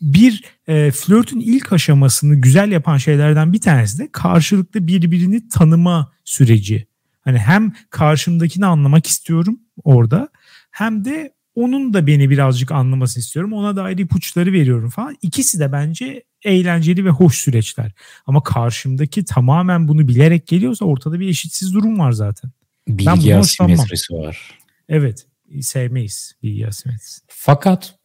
[0.02, 6.88] bir e, flörtün ilk aşamasını güzel yapan şeylerden bir tanesi de karşılıklı birbirini tanıma süreci.
[7.22, 10.30] Hani hem karşımdakini anlamak istiyorum orada
[10.72, 13.54] hem de onun da beni birazcık anlamasını istiyorum.
[13.54, 15.18] Ona dair ipuçları veriyorum falan.
[15.22, 17.92] İkisi de bence eğlenceli ve hoş süreçler.
[18.26, 22.52] Ama karşımdaki tamamen bunu bilerek geliyorsa ortada bir eşitsiz durum var zaten.
[22.88, 24.60] Bilgi asimetrisi var.
[24.90, 25.26] Evet.
[25.62, 27.22] Sevmeyiz bilgi asimetrisi.
[27.28, 27.96] Fakat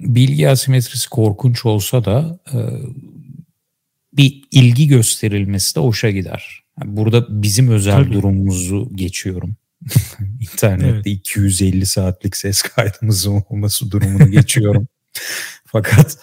[0.00, 2.58] bilgi asimetrisi korkunç olsa da e,
[4.12, 6.62] bir ilgi gösterilmesi de hoşa gider.
[6.80, 8.12] Yani burada bizim özel Tabii.
[8.12, 9.56] durumumuzu geçiyorum.
[10.40, 11.06] İnternette evet.
[11.06, 14.88] 250 saatlik ses kaydımızın olması durumunu geçiyorum.
[15.66, 16.18] Fakat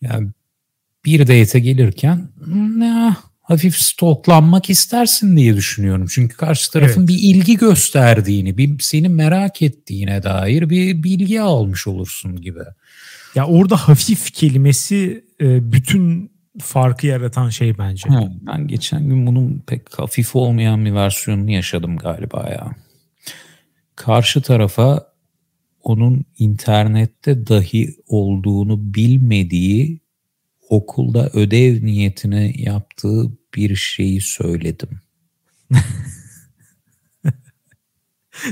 [0.00, 0.28] yani
[1.04, 2.28] bir date'e gelirken
[2.76, 3.16] ne
[3.48, 6.06] hafif stalklanmak istersin diye düşünüyorum.
[6.10, 7.08] Çünkü karşı tarafın evet.
[7.08, 12.60] bir ilgi gösterdiğini, bir seni merak ettiğine dair bir bilgi almış olursun gibi.
[13.34, 16.30] Ya orada hafif kelimesi e, bütün
[16.60, 18.08] farkı yaratan şey bence.
[18.08, 22.70] Ha, ben geçen gün bunun pek hafif olmayan bir versiyonunu yaşadım galiba ya.
[23.98, 25.12] Karşı tarafa
[25.82, 30.00] onun internette dahi olduğunu bilmediği
[30.68, 35.00] okulda ödev niyetine yaptığı bir şeyi söyledim.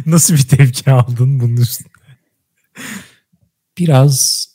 [0.07, 1.89] Nasıl bir tepki aldın bunun üstüne?
[3.79, 4.47] Biraz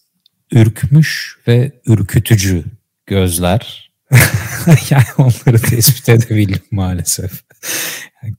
[0.52, 2.66] ürkmüş ve ürkütücü
[3.06, 3.92] gözler.
[4.90, 7.44] yani onları tespit edebildim maalesef.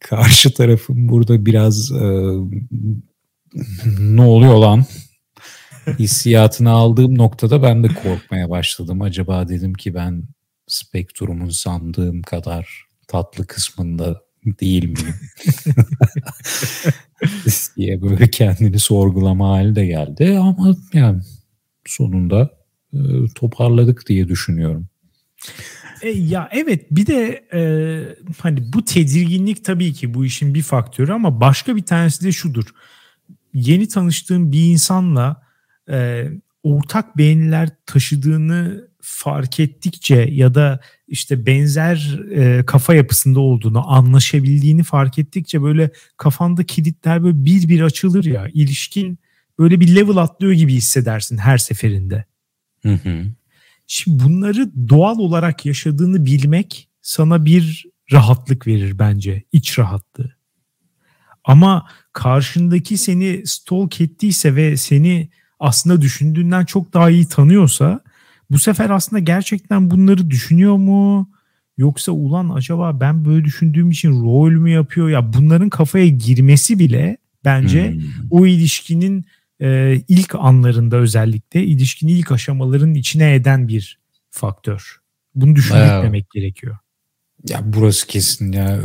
[0.01, 2.33] Karşı tarafın burada biraz e,
[3.99, 4.85] ne oluyor lan
[5.99, 9.03] hissiyatını aldığım noktada ben de korkmaya başladım.
[9.03, 10.25] Acaba dedim ki ben
[10.67, 14.21] spektrumun sandığım kadar tatlı kısmında
[14.61, 15.15] değil miyim?
[17.77, 21.23] diye böyle kendini sorgulama hali de geldi ama yani
[21.87, 22.51] sonunda
[22.93, 22.99] e,
[23.35, 24.87] toparladık diye düşünüyorum.
[26.03, 27.61] E, ya evet bir de e,
[28.39, 32.65] hani bu tedirginlik tabii ki bu işin bir faktörü ama başka bir tanesi de şudur.
[33.55, 35.43] Yeni tanıştığım bir insanla
[35.91, 36.29] e,
[36.63, 45.19] ortak beğeniler taşıdığını fark ettikçe ya da işte benzer e, kafa yapısında olduğunu anlaşabildiğini fark
[45.19, 49.19] ettikçe böyle kafanda kilitler böyle bir bir açılır ya ilişkin
[49.59, 52.25] böyle bir level atlıyor gibi hissedersin her seferinde.
[52.83, 53.27] Hı hı.
[53.95, 59.43] Şimdi bunları doğal olarak yaşadığını bilmek sana bir rahatlık verir bence.
[59.53, 60.33] iç rahatlığı.
[61.45, 65.29] Ama karşındaki seni stalk ettiyse ve seni
[65.61, 68.01] aslında düşündüğünden çok daha iyi tanıyorsa
[68.51, 71.31] bu sefer aslında gerçekten bunları düşünüyor mu?
[71.77, 75.09] Yoksa ulan acaba ben böyle düşündüğüm için rol mü yapıyor?
[75.09, 78.03] Ya bunların kafaya girmesi bile bence hmm.
[78.31, 79.25] o ilişkinin
[79.63, 83.99] e, ilk anlarında özellikle ilişkinin ilk aşamaların içine eden bir
[84.31, 84.97] faktör.
[85.35, 86.77] Bunu düşünmek gerekiyor.
[87.49, 88.81] Ya burası kesin ya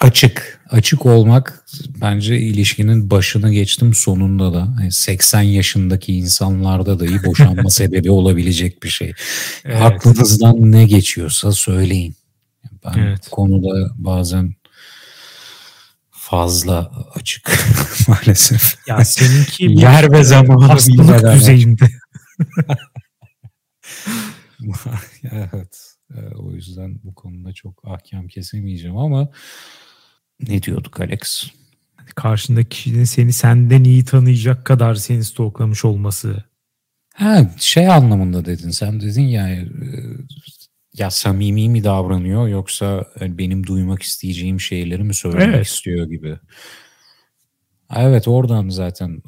[0.00, 0.60] açık.
[0.70, 1.64] Açık olmak
[2.00, 4.76] bence ilişkinin başına geçtim sonunda da.
[4.80, 9.12] Yani 80 yaşındaki insanlarda dahi boşanma sebebi olabilecek bir şey.
[9.64, 9.82] Evet.
[9.82, 12.14] Aklınızdan ne geçiyorsa söyleyin.
[12.84, 13.28] Ben evet.
[13.30, 14.54] konuda bazen
[16.30, 17.50] fazla açık
[18.08, 18.78] maalesef.
[18.86, 21.88] Ya seninki yer ve zamanı hastalık düzeyinde.
[25.32, 25.96] evet.
[26.34, 29.28] O yüzden bu konuda çok ahkam kesemeyeceğim ama
[30.40, 31.50] ne diyorduk Alex?
[32.14, 36.44] Karşındaki kişinin seni senden iyi tanıyacak kadar seni stoklamış olması.
[37.14, 39.68] Ha şey anlamında dedin sen dedin ya e,
[40.96, 45.66] ya samimi mi davranıyor yoksa benim duymak isteyeceğim şeyleri mi söylemek evet.
[45.66, 46.38] istiyor gibi.
[47.96, 49.22] Evet oradan zaten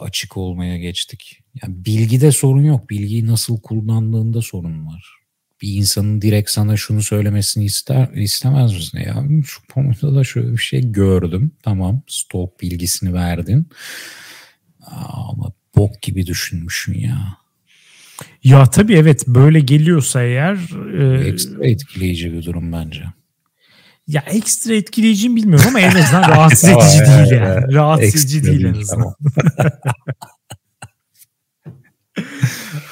[0.00, 1.40] açık olmaya geçtik.
[1.62, 2.90] Yani bilgide sorun yok.
[2.90, 5.24] Bilgiyi nasıl kullandığında sorun var
[5.64, 8.98] bir insanın direkt sana şunu söylemesini ister istemez misin?
[8.98, 11.52] Ya şu konuda da şöyle bir şey gördüm.
[11.62, 13.68] Tamam stok bilgisini verdin.
[14.86, 17.43] Ama bok gibi düşünmüşsün ya.
[18.44, 20.54] Ya tabii evet böyle geliyorsa eğer...
[20.98, 23.04] E, ekstra etkileyici bir durum bence.
[24.06, 27.74] Ya ekstra etkileyici mi bilmiyorum ama en azından rahatsız edici değil yani.
[27.74, 29.14] Rahatsız edici değil en azından.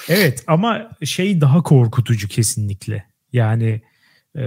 [0.08, 3.04] Evet ama şey daha korkutucu kesinlikle.
[3.32, 3.82] Yani
[4.36, 4.42] e,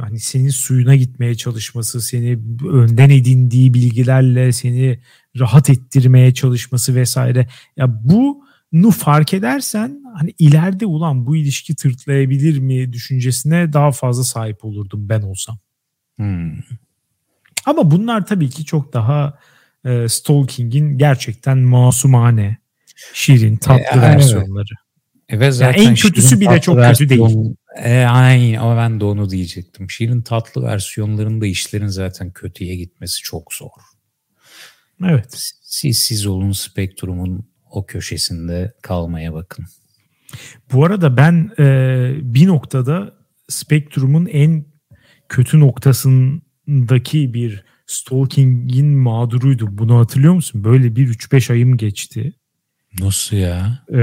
[0.00, 2.38] hani senin suyuna gitmeye çalışması, seni
[2.72, 4.98] önden edindiği bilgilerle seni
[5.38, 7.48] rahat ettirmeye çalışması vesaire.
[7.76, 14.24] Ya bu nu fark edersen hani ileride ulan bu ilişki tırtlayabilir mi düşüncesine daha fazla
[14.24, 15.58] sahip olurdum ben olsam.
[16.16, 16.52] Hmm.
[17.66, 19.38] Ama bunlar tabii ki çok daha
[19.84, 22.58] e, stalking'in gerçekten masumane,
[23.14, 24.74] şirin, tatlı E, versiyonları.
[25.28, 27.54] Evet zaten en kötüsü bile çok kötü değil.
[27.76, 29.90] E, aynen ama ben de onu diyecektim.
[29.90, 33.70] Şirin tatlı versiyonlarında işlerin zaten kötüye gitmesi çok zor.
[35.04, 35.54] Evet.
[35.62, 39.66] Siz siz olun spektrumun o köşesinde kalmaya bakın.
[40.72, 41.64] Bu arada ben e,
[42.22, 43.14] bir noktada
[43.48, 44.64] spektrumun en
[45.28, 49.78] kötü noktasındaki bir stalking'in mağduruydum.
[49.78, 50.64] Bunu hatırlıyor musun?
[50.64, 52.32] Böyle bir 3-5 ayım geçti.
[53.00, 53.84] Nasıl ya?
[53.94, 54.00] Ee,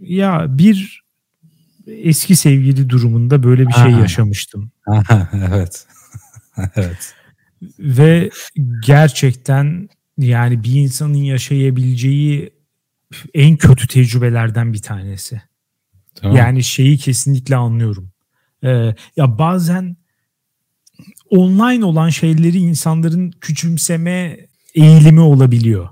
[0.00, 1.02] ya bir
[1.86, 4.72] eski sevgili durumunda böyle bir şey yaşamıştım.
[5.32, 5.86] evet.
[6.76, 7.14] evet.
[7.78, 8.30] Ve
[8.86, 9.88] gerçekten
[10.18, 12.50] yani bir insanın yaşayabileceği
[13.34, 15.42] en kötü tecrübelerden bir tanesi.
[16.14, 16.36] Tamam.
[16.36, 18.10] Yani şeyi kesinlikle anlıyorum.
[18.64, 19.96] Ee, ya bazen
[21.30, 24.38] online olan şeyleri insanların küçümseme
[24.74, 25.88] eğilimi olabiliyor.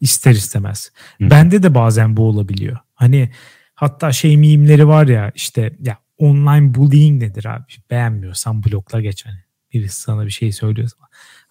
[0.00, 0.92] İster istemez.
[1.18, 1.30] Hı.
[1.30, 2.78] Bende de bazen bu olabiliyor.
[2.94, 3.30] Hani
[3.74, 7.72] hatta şey mimleri var ya işte ya online bullying nedir abi?
[7.90, 9.38] Beğenmiyorsan blokla geç hani.
[9.72, 10.96] Birisi sana bir şey söylüyorsa.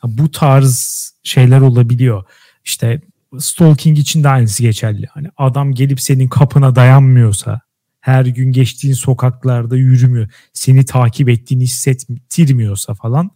[0.03, 2.23] Bu tarz şeyler olabiliyor.
[2.65, 3.01] İşte
[3.39, 5.07] stalking için de aynısı geçerli.
[5.07, 7.61] Hani adam gelip senin kapına dayanmıyorsa
[8.01, 10.29] her gün geçtiğin sokaklarda yürümüyor.
[10.53, 13.31] Seni takip ettiğini hissettirmiyorsa falan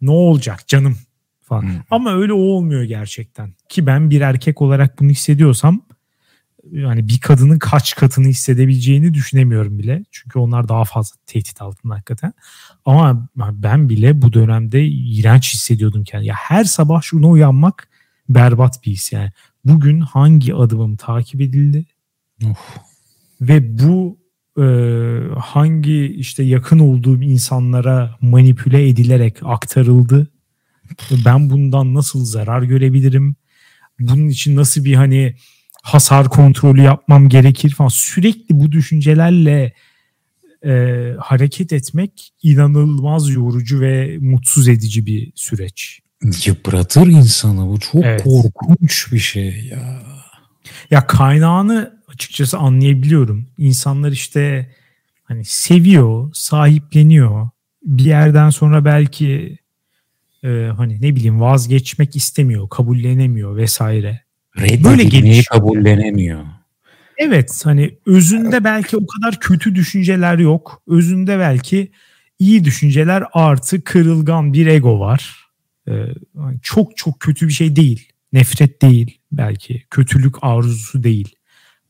[0.00, 0.96] ne olacak canım
[1.42, 1.62] falan.
[1.62, 1.82] Hı.
[1.90, 3.54] Ama öyle olmuyor gerçekten.
[3.68, 5.82] Ki ben bir erkek olarak bunu hissediyorsam
[6.72, 10.04] yani bir kadının kaç katını hissedebileceğini düşünemiyorum bile.
[10.10, 12.32] Çünkü onlar daha fazla tehdit altında hakikaten.
[12.84, 16.28] Ama ben bile bu dönemde iğrenç hissediyordum kendimi.
[16.28, 17.88] Ya her sabah şuna uyanmak
[18.28, 19.30] berbat bir his yani.
[19.64, 21.86] Bugün hangi adımım takip edildi?
[22.50, 22.76] Of.
[23.40, 24.18] ve bu
[24.58, 24.64] e,
[25.38, 30.28] hangi işte yakın olduğum insanlara manipüle edilerek aktarıldı.
[31.24, 33.36] Ben bundan nasıl zarar görebilirim?
[34.00, 35.34] Bunun için nasıl bir hani
[35.86, 37.88] hasar kontrolü yapmam gerekir falan.
[37.88, 39.72] Sürekli bu düşüncelerle
[40.64, 40.72] e,
[41.20, 46.00] hareket etmek inanılmaz yorucu ve mutsuz edici bir süreç.
[46.46, 47.68] Yıpratır insanı.
[47.68, 48.22] Bu çok Evet.
[48.24, 50.02] korkunç bir şey ya.
[50.90, 53.46] Ya kaynağını açıkçası anlayabiliyorum.
[53.58, 54.74] İnsanlar işte
[55.24, 57.48] hani seviyor, sahipleniyor.
[57.82, 59.58] Bir yerden sonra belki
[60.44, 64.25] e, hani ne bileyim vazgeçmek istemiyor, kabullenemiyor vesaire.
[64.60, 65.44] Reddedilmeyi gelişiyor.
[65.44, 66.44] kabullenemiyor.
[67.18, 70.82] Evet hani özünde belki o kadar kötü düşünceler yok.
[70.88, 71.90] Özünde belki
[72.38, 75.36] iyi düşünceler artı kırılgan bir ego var.
[75.88, 75.92] Ee,
[76.62, 78.12] çok çok kötü bir şey değil.
[78.32, 79.82] Nefret değil belki.
[79.90, 81.34] Kötülük arzusu değil.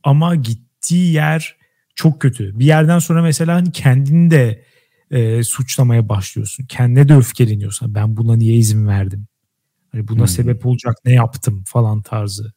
[0.03, 1.57] Ama gittiği yer
[1.95, 2.59] çok kötü.
[2.59, 4.65] Bir yerden sonra mesela hani kendini de
[5.11, 6.67] e, suçlamaya başlıyorsun.
[6.67, 7.95] Kendine de öfkeleniyorsun.
[7.95, 9.27] Ben buna niye izin verdim?
[9.93, 10.29] Hani buna Hmm.
[10.29, 12.53] sebep olacak ne yaptım falan tarzı.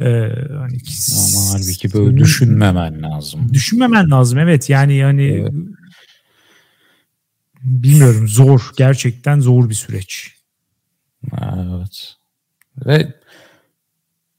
[0.00, 0.04] Ee,
[0.48, 0.78] hani
[1.12, 3.52] Ama halbuki böyle düşünmemen lazım.
[3.52, 5.52] Düşünmemen lazım evet yani yani Evet.
[7.62, 10.34] bilmiyorum zor gerçekten zor bir süreç.
[11.32, 12.14] Evet.
[12.86, 13.12] Ve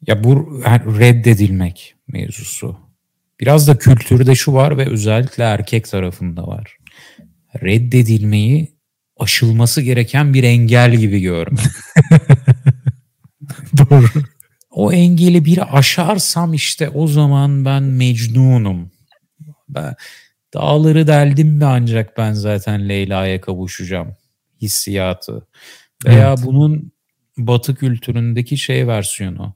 [0.07, 0.61] ya bu
[0.99, 2.77] reddedilmek mevzusu.
[3.39, 6.77] Biraz da kültürde şu var ve özellikle erkek tarafında var.
[7.63, 8.67] Reddedilmeyi
[9.17, 11.65] aşılması gereken bir engel gibi görmek.
[14.71, 18.91] O engeli bir aşarsam işte o zaman ben mecnunum.
[19.69, 19.95] Ben,
[20.53, 24.15] dağları deldim mi ancak ben zaten Leyla'ya kavuşacağım
[24.61, 25.47] hissiyatı.
[26.05, 26.39] Veya Evet.
[26.45, 26.91] bunun
[27.37, 29.55] batı kültüründeki şey versiyonu.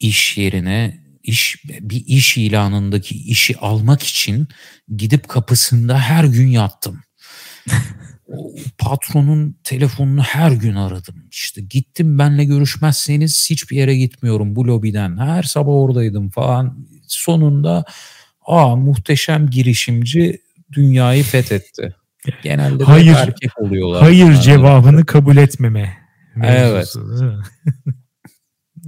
[0.00, 4.48] İş yerine iş bir iş ilanındaki işi almak için
[4.96, 7.00] gidip kapısında her gün yattım.
[8.78, 11.14] Patronun telefonunu her gün aradım.
[11.30, 15.18] İşte gittim benle görüşmezseniz hiçbir yere gitmiyorum bu lobiden.
[15.18, 16.86] Her sabah oradaydım falan.
[17.06, 17.84] Sonunda
[18.46, 20.40] aa muhteşem girişimci
[20.72, 21.94] dünyayı fethetti.
[22.42, 23.14] Genelde de Hayır.
[23.14, 24.02] erkek oluyorlar.
[24.02, 25.98] Hayır cevabını kabul etmeme.
[26.44, 26.72] Evet.
[26.74, 27.42] mevzusu, mi?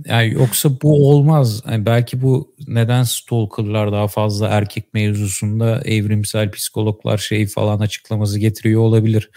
[0.04, 1.62] Yani yoksa bu olmaz.
[1.70, 8.80] Yani belki bu neden stalkerlar daha fazla erkek mevzusunda evrimsel psikologlar şey falan açıklaması getiriyor
[8.80, 9.30] olabilir.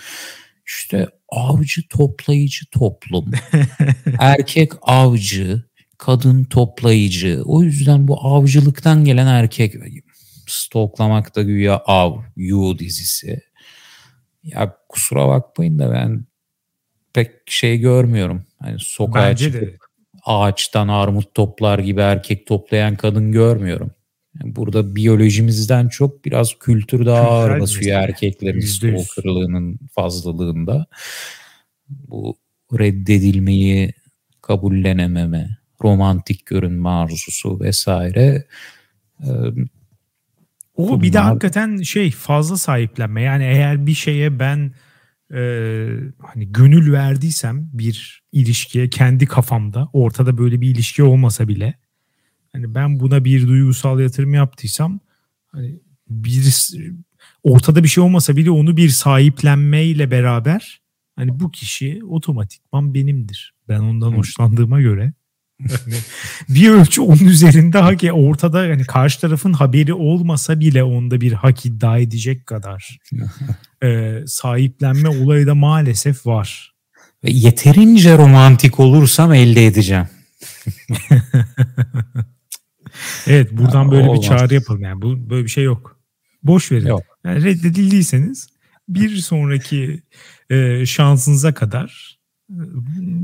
[0.65, 3.31] İşte avcı toplayıcı toplum.
[4.19, 5.63] erkek avcı,
[5.97, 7.41] kadın toplayıcı.
[7.45, 9.73] O yüzden bu avcılıktan gelen erkek
[10.47, 13.41] stalklamak da güya av, you dizisi.
[14.43, 16.25] Ya kusura bakmayın da ben
[17.13, 18.45] pek şey görmüyorum.
[18.59, 19.82] Hani sokağa Bence çıkıp de.
[20.25, 23.91] Ağaçtan armut toplar gibi erkek toplayan kadın görmüyorum.
[24.39, 30.85] Yani burada biyolojimizden çok biraz kültür daha ağır basıyor erkeklerin stalkerlığının fazlalığında.
[31.89, 32.37] Bu
[32.79, 33.93] reddedilmeyi
[34.41, 38.45] kabullenememe, romantik görünme arzusu vesaire.
[40.75, 41.01] O Bunlar...
[41.01, 43.21] bir de hakikaten şey fazla sahiplenme.
[43.21, 44.73] Yani eğer bir şeye ben
[45.33, 45.39] e,
[46.33, 51.73] hani gönül verdiysem bir ilişkiye kendi kafamda ortada böyle bir ilişki olmasa bile
[52.53, 54.99] hani ben buna bir duygusal yatırım yaptıysam
[55.51, 55.79] hani
[56.09, 56.69] bir
[57.43, 60.81] ortada bir şey olmasa bile onu bir sahiplenmeyle beraber
[61.15, 63.53] hani bu kişi otomatikman benimdir.
[63.69, 65.13] Ben ondan hoşlandığıma göre.
[65.59, 65.95] Yani
[66.49, 71.65] bir ölçü onun üzerinde hak ortada yani karşı tarafın haberi olmasa bile onda bir hak
[71.65, 72.99] iddia edecek kadar
[73.83, 76.73] e, sahiplenme olayı da maalesef var.
[77.23, 80.07] Ve yeterince romantik olursam elde edeceğim.
[83.27, 84.21] evet buradan böyle Olmaz.
[84.21, 85.99] bir çağrı yapalım yani bu böyle bir şey yok.
[86.43, 86.87] Boş verin.
[86.87, 87.03] Yok.
[87.25, 88.47] Yani reddedildiyseniz
[88.89, 90.03] bir sonraki
[90.49, 92.19] e, şansınıza kadar
[92.49, 92.59] e,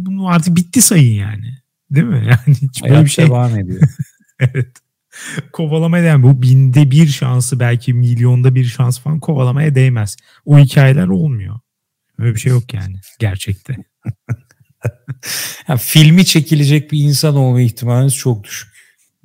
[0.06, 1.58] bunu artık bitti sayın yani.
[1.92, 2.26] Değil mi?
[2.30, 3.82] Yani hiç böyle bir şey devam ediyor.
[4.40, 4.78] evet.
[5.54, 6.24] Kovalamaya değmez.
[6.24, 10.18] Bu binde bir şansı belki milyonda bir şans falan kovalamaya değmez.
[10.46, 11.60] O hikayeler olmuyor.
[12.20, 13.76] Öyle bir şey yok yani gerçekte.
[15.68, 18.70] yani filmi çekilecek bir insan olma ihtimaliniz çok düşük.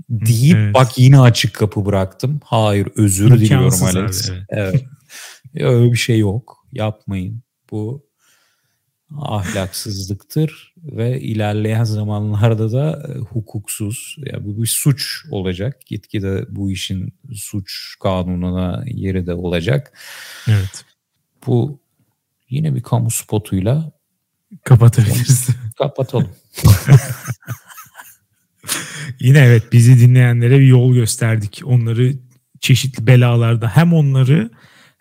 [0.09, 0.75] Deyip evet.
[0.75, 2.41] bak yine açık kapı bıraktım.
[2.45, 4.31] Hayır özür İmkansız diliyorum Alex.
[4.31, 4.85] Abi, evet.
[5.55, 5.65] evet.
[5.65, 6.67] Öyle bir şey yok.
[6.73, 7.43] Yapmayın.
[7.71, 8.07] Bu
[9.17, 14.17] ahlaksızlıktır ve ilerleyen zamanlarda da e, hukuksuz.
[14.19, 15.87] Ya yani bu bir suç olacak.
[15.87, 19.99] Gitgide bu işin suç kanununa yeri de olacak.
[20.49, 20.85] Evet.
[21.47, 21.81] Bu
[22.51, 23.93] yine bir kamu spotuyla
[24.65, 25.49] kapatabiliriz.
[25.79, 26.31] Kapatalım.
[29.21, 31.61] yine evet bizi dinleyenlere bir yol gösterdik.
[31.65, 32.15] Onları
[32.61, 34.51] çeşitli belalarda hem onları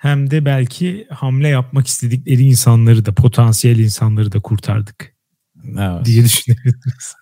[0.03, 5.15] hem de belki hamle yapmak istedikleri insanları da potansiyel insanları da kurtardık
[5.65, 6.05] evet.
[6.05, 7.13] diye düşünebiliriz.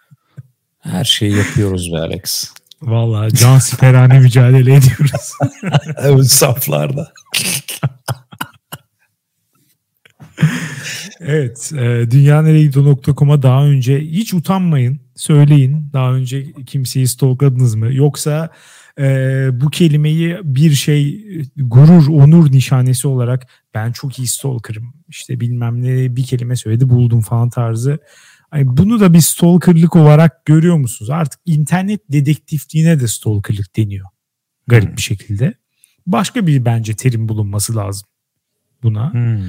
[0.79, 2.51] Her şeyi yapıyoruz be Alex.
[2.81, 5.31] Valla can siperhane mücadele ediyoruz.
[5.97, 7.13] Ön saflarda.
[11.19, 11.71] evet.
[11.73, 15.01] E, dünyaneregidiyor.com'a daha önce hiç utanmayın.
[15.15, 15.89] Söyleyin.
[15.93, 17.93] Daha önce kimseyi stalkladınız mı?
[17.93, 18.49] Yoksa
[18.99, 21.25] e, bu kelimeyi bir şey
[21.55, 27.21] gurur, onur nişanesi olarak ben çok iyi stalker'ım işte bilmem ne bir kelime söyledi buldum
[27.21, 27.99] falan tarzı.
[28.53, 31.09] Yani bunu da bir stalkerlık olarak görüyor musunuz?
[31.09, 34.07] Artık internet dedektifliğine de stalkerlık deniyor.
[34.67, 34.97] Garip hmm.
[34.97, 35.53] bir şekilde.
[36.07, 38.07] Başka bir bence terim bulunması lazım
[38.83, 39.13] buna.
[39.13, 39.41] Hmm.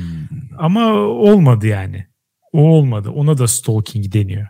[0.59, 2.07] Ama olmadı yani.
[2.53, 3.11] O olmadı.
[3.11, 4.47] Ona da stalking deniyor.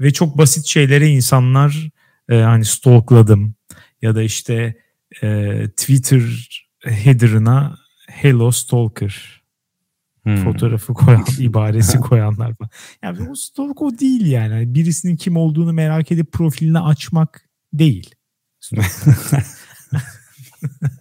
[0.00, 1.90] Ve çok basit şeylere insanlar
[2.28, 3.54] e, hani stalkladım,
[4.02, 4.76] ya da işte
[5.22, 6.48] e, Twitter
[6.84, 9.42] header'ına Hello Stalker
[10.22, 10.36] hmm.
[10.36, 12.70] fotoğrafı koyan, ibaresi koyanlar falan.
[13.02, 14.54] Yani o stalk o değil yani.
[14.54, 14.74] yani.
[14.74, 18.14] Birisinin kim olduğunu merak edip profilini açmak değil.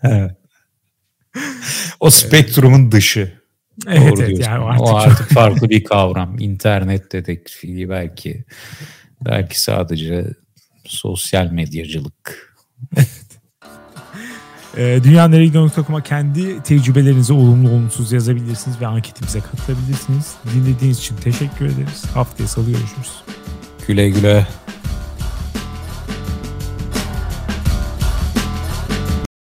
[0.03, 0.35] evet.
[1.99, 3.39] O spektrumun dışı.
[3.87, 6.39] Evet, Doğru evet yani artık, o artık farklı bir kavram.
[6.39, 8.45] İnternet dedektifliği belki
[9.25, 10.33] belki sadece
[10.85, 12.48] sosyal medyacılık
[14.77, 20.35] e, Dünyaneregidiyor.com'a kendi tecrübelerinizi olumlu olumsuz yazabilirsiniz ve anketimize katılabilirsiniz.
[20.55, 22.03] Dinlediğiniz için teşekkür ederiz.
[22.13, 23.23] Haftaya salı görüşürüz.
[23.87, 24.47] Güle güle.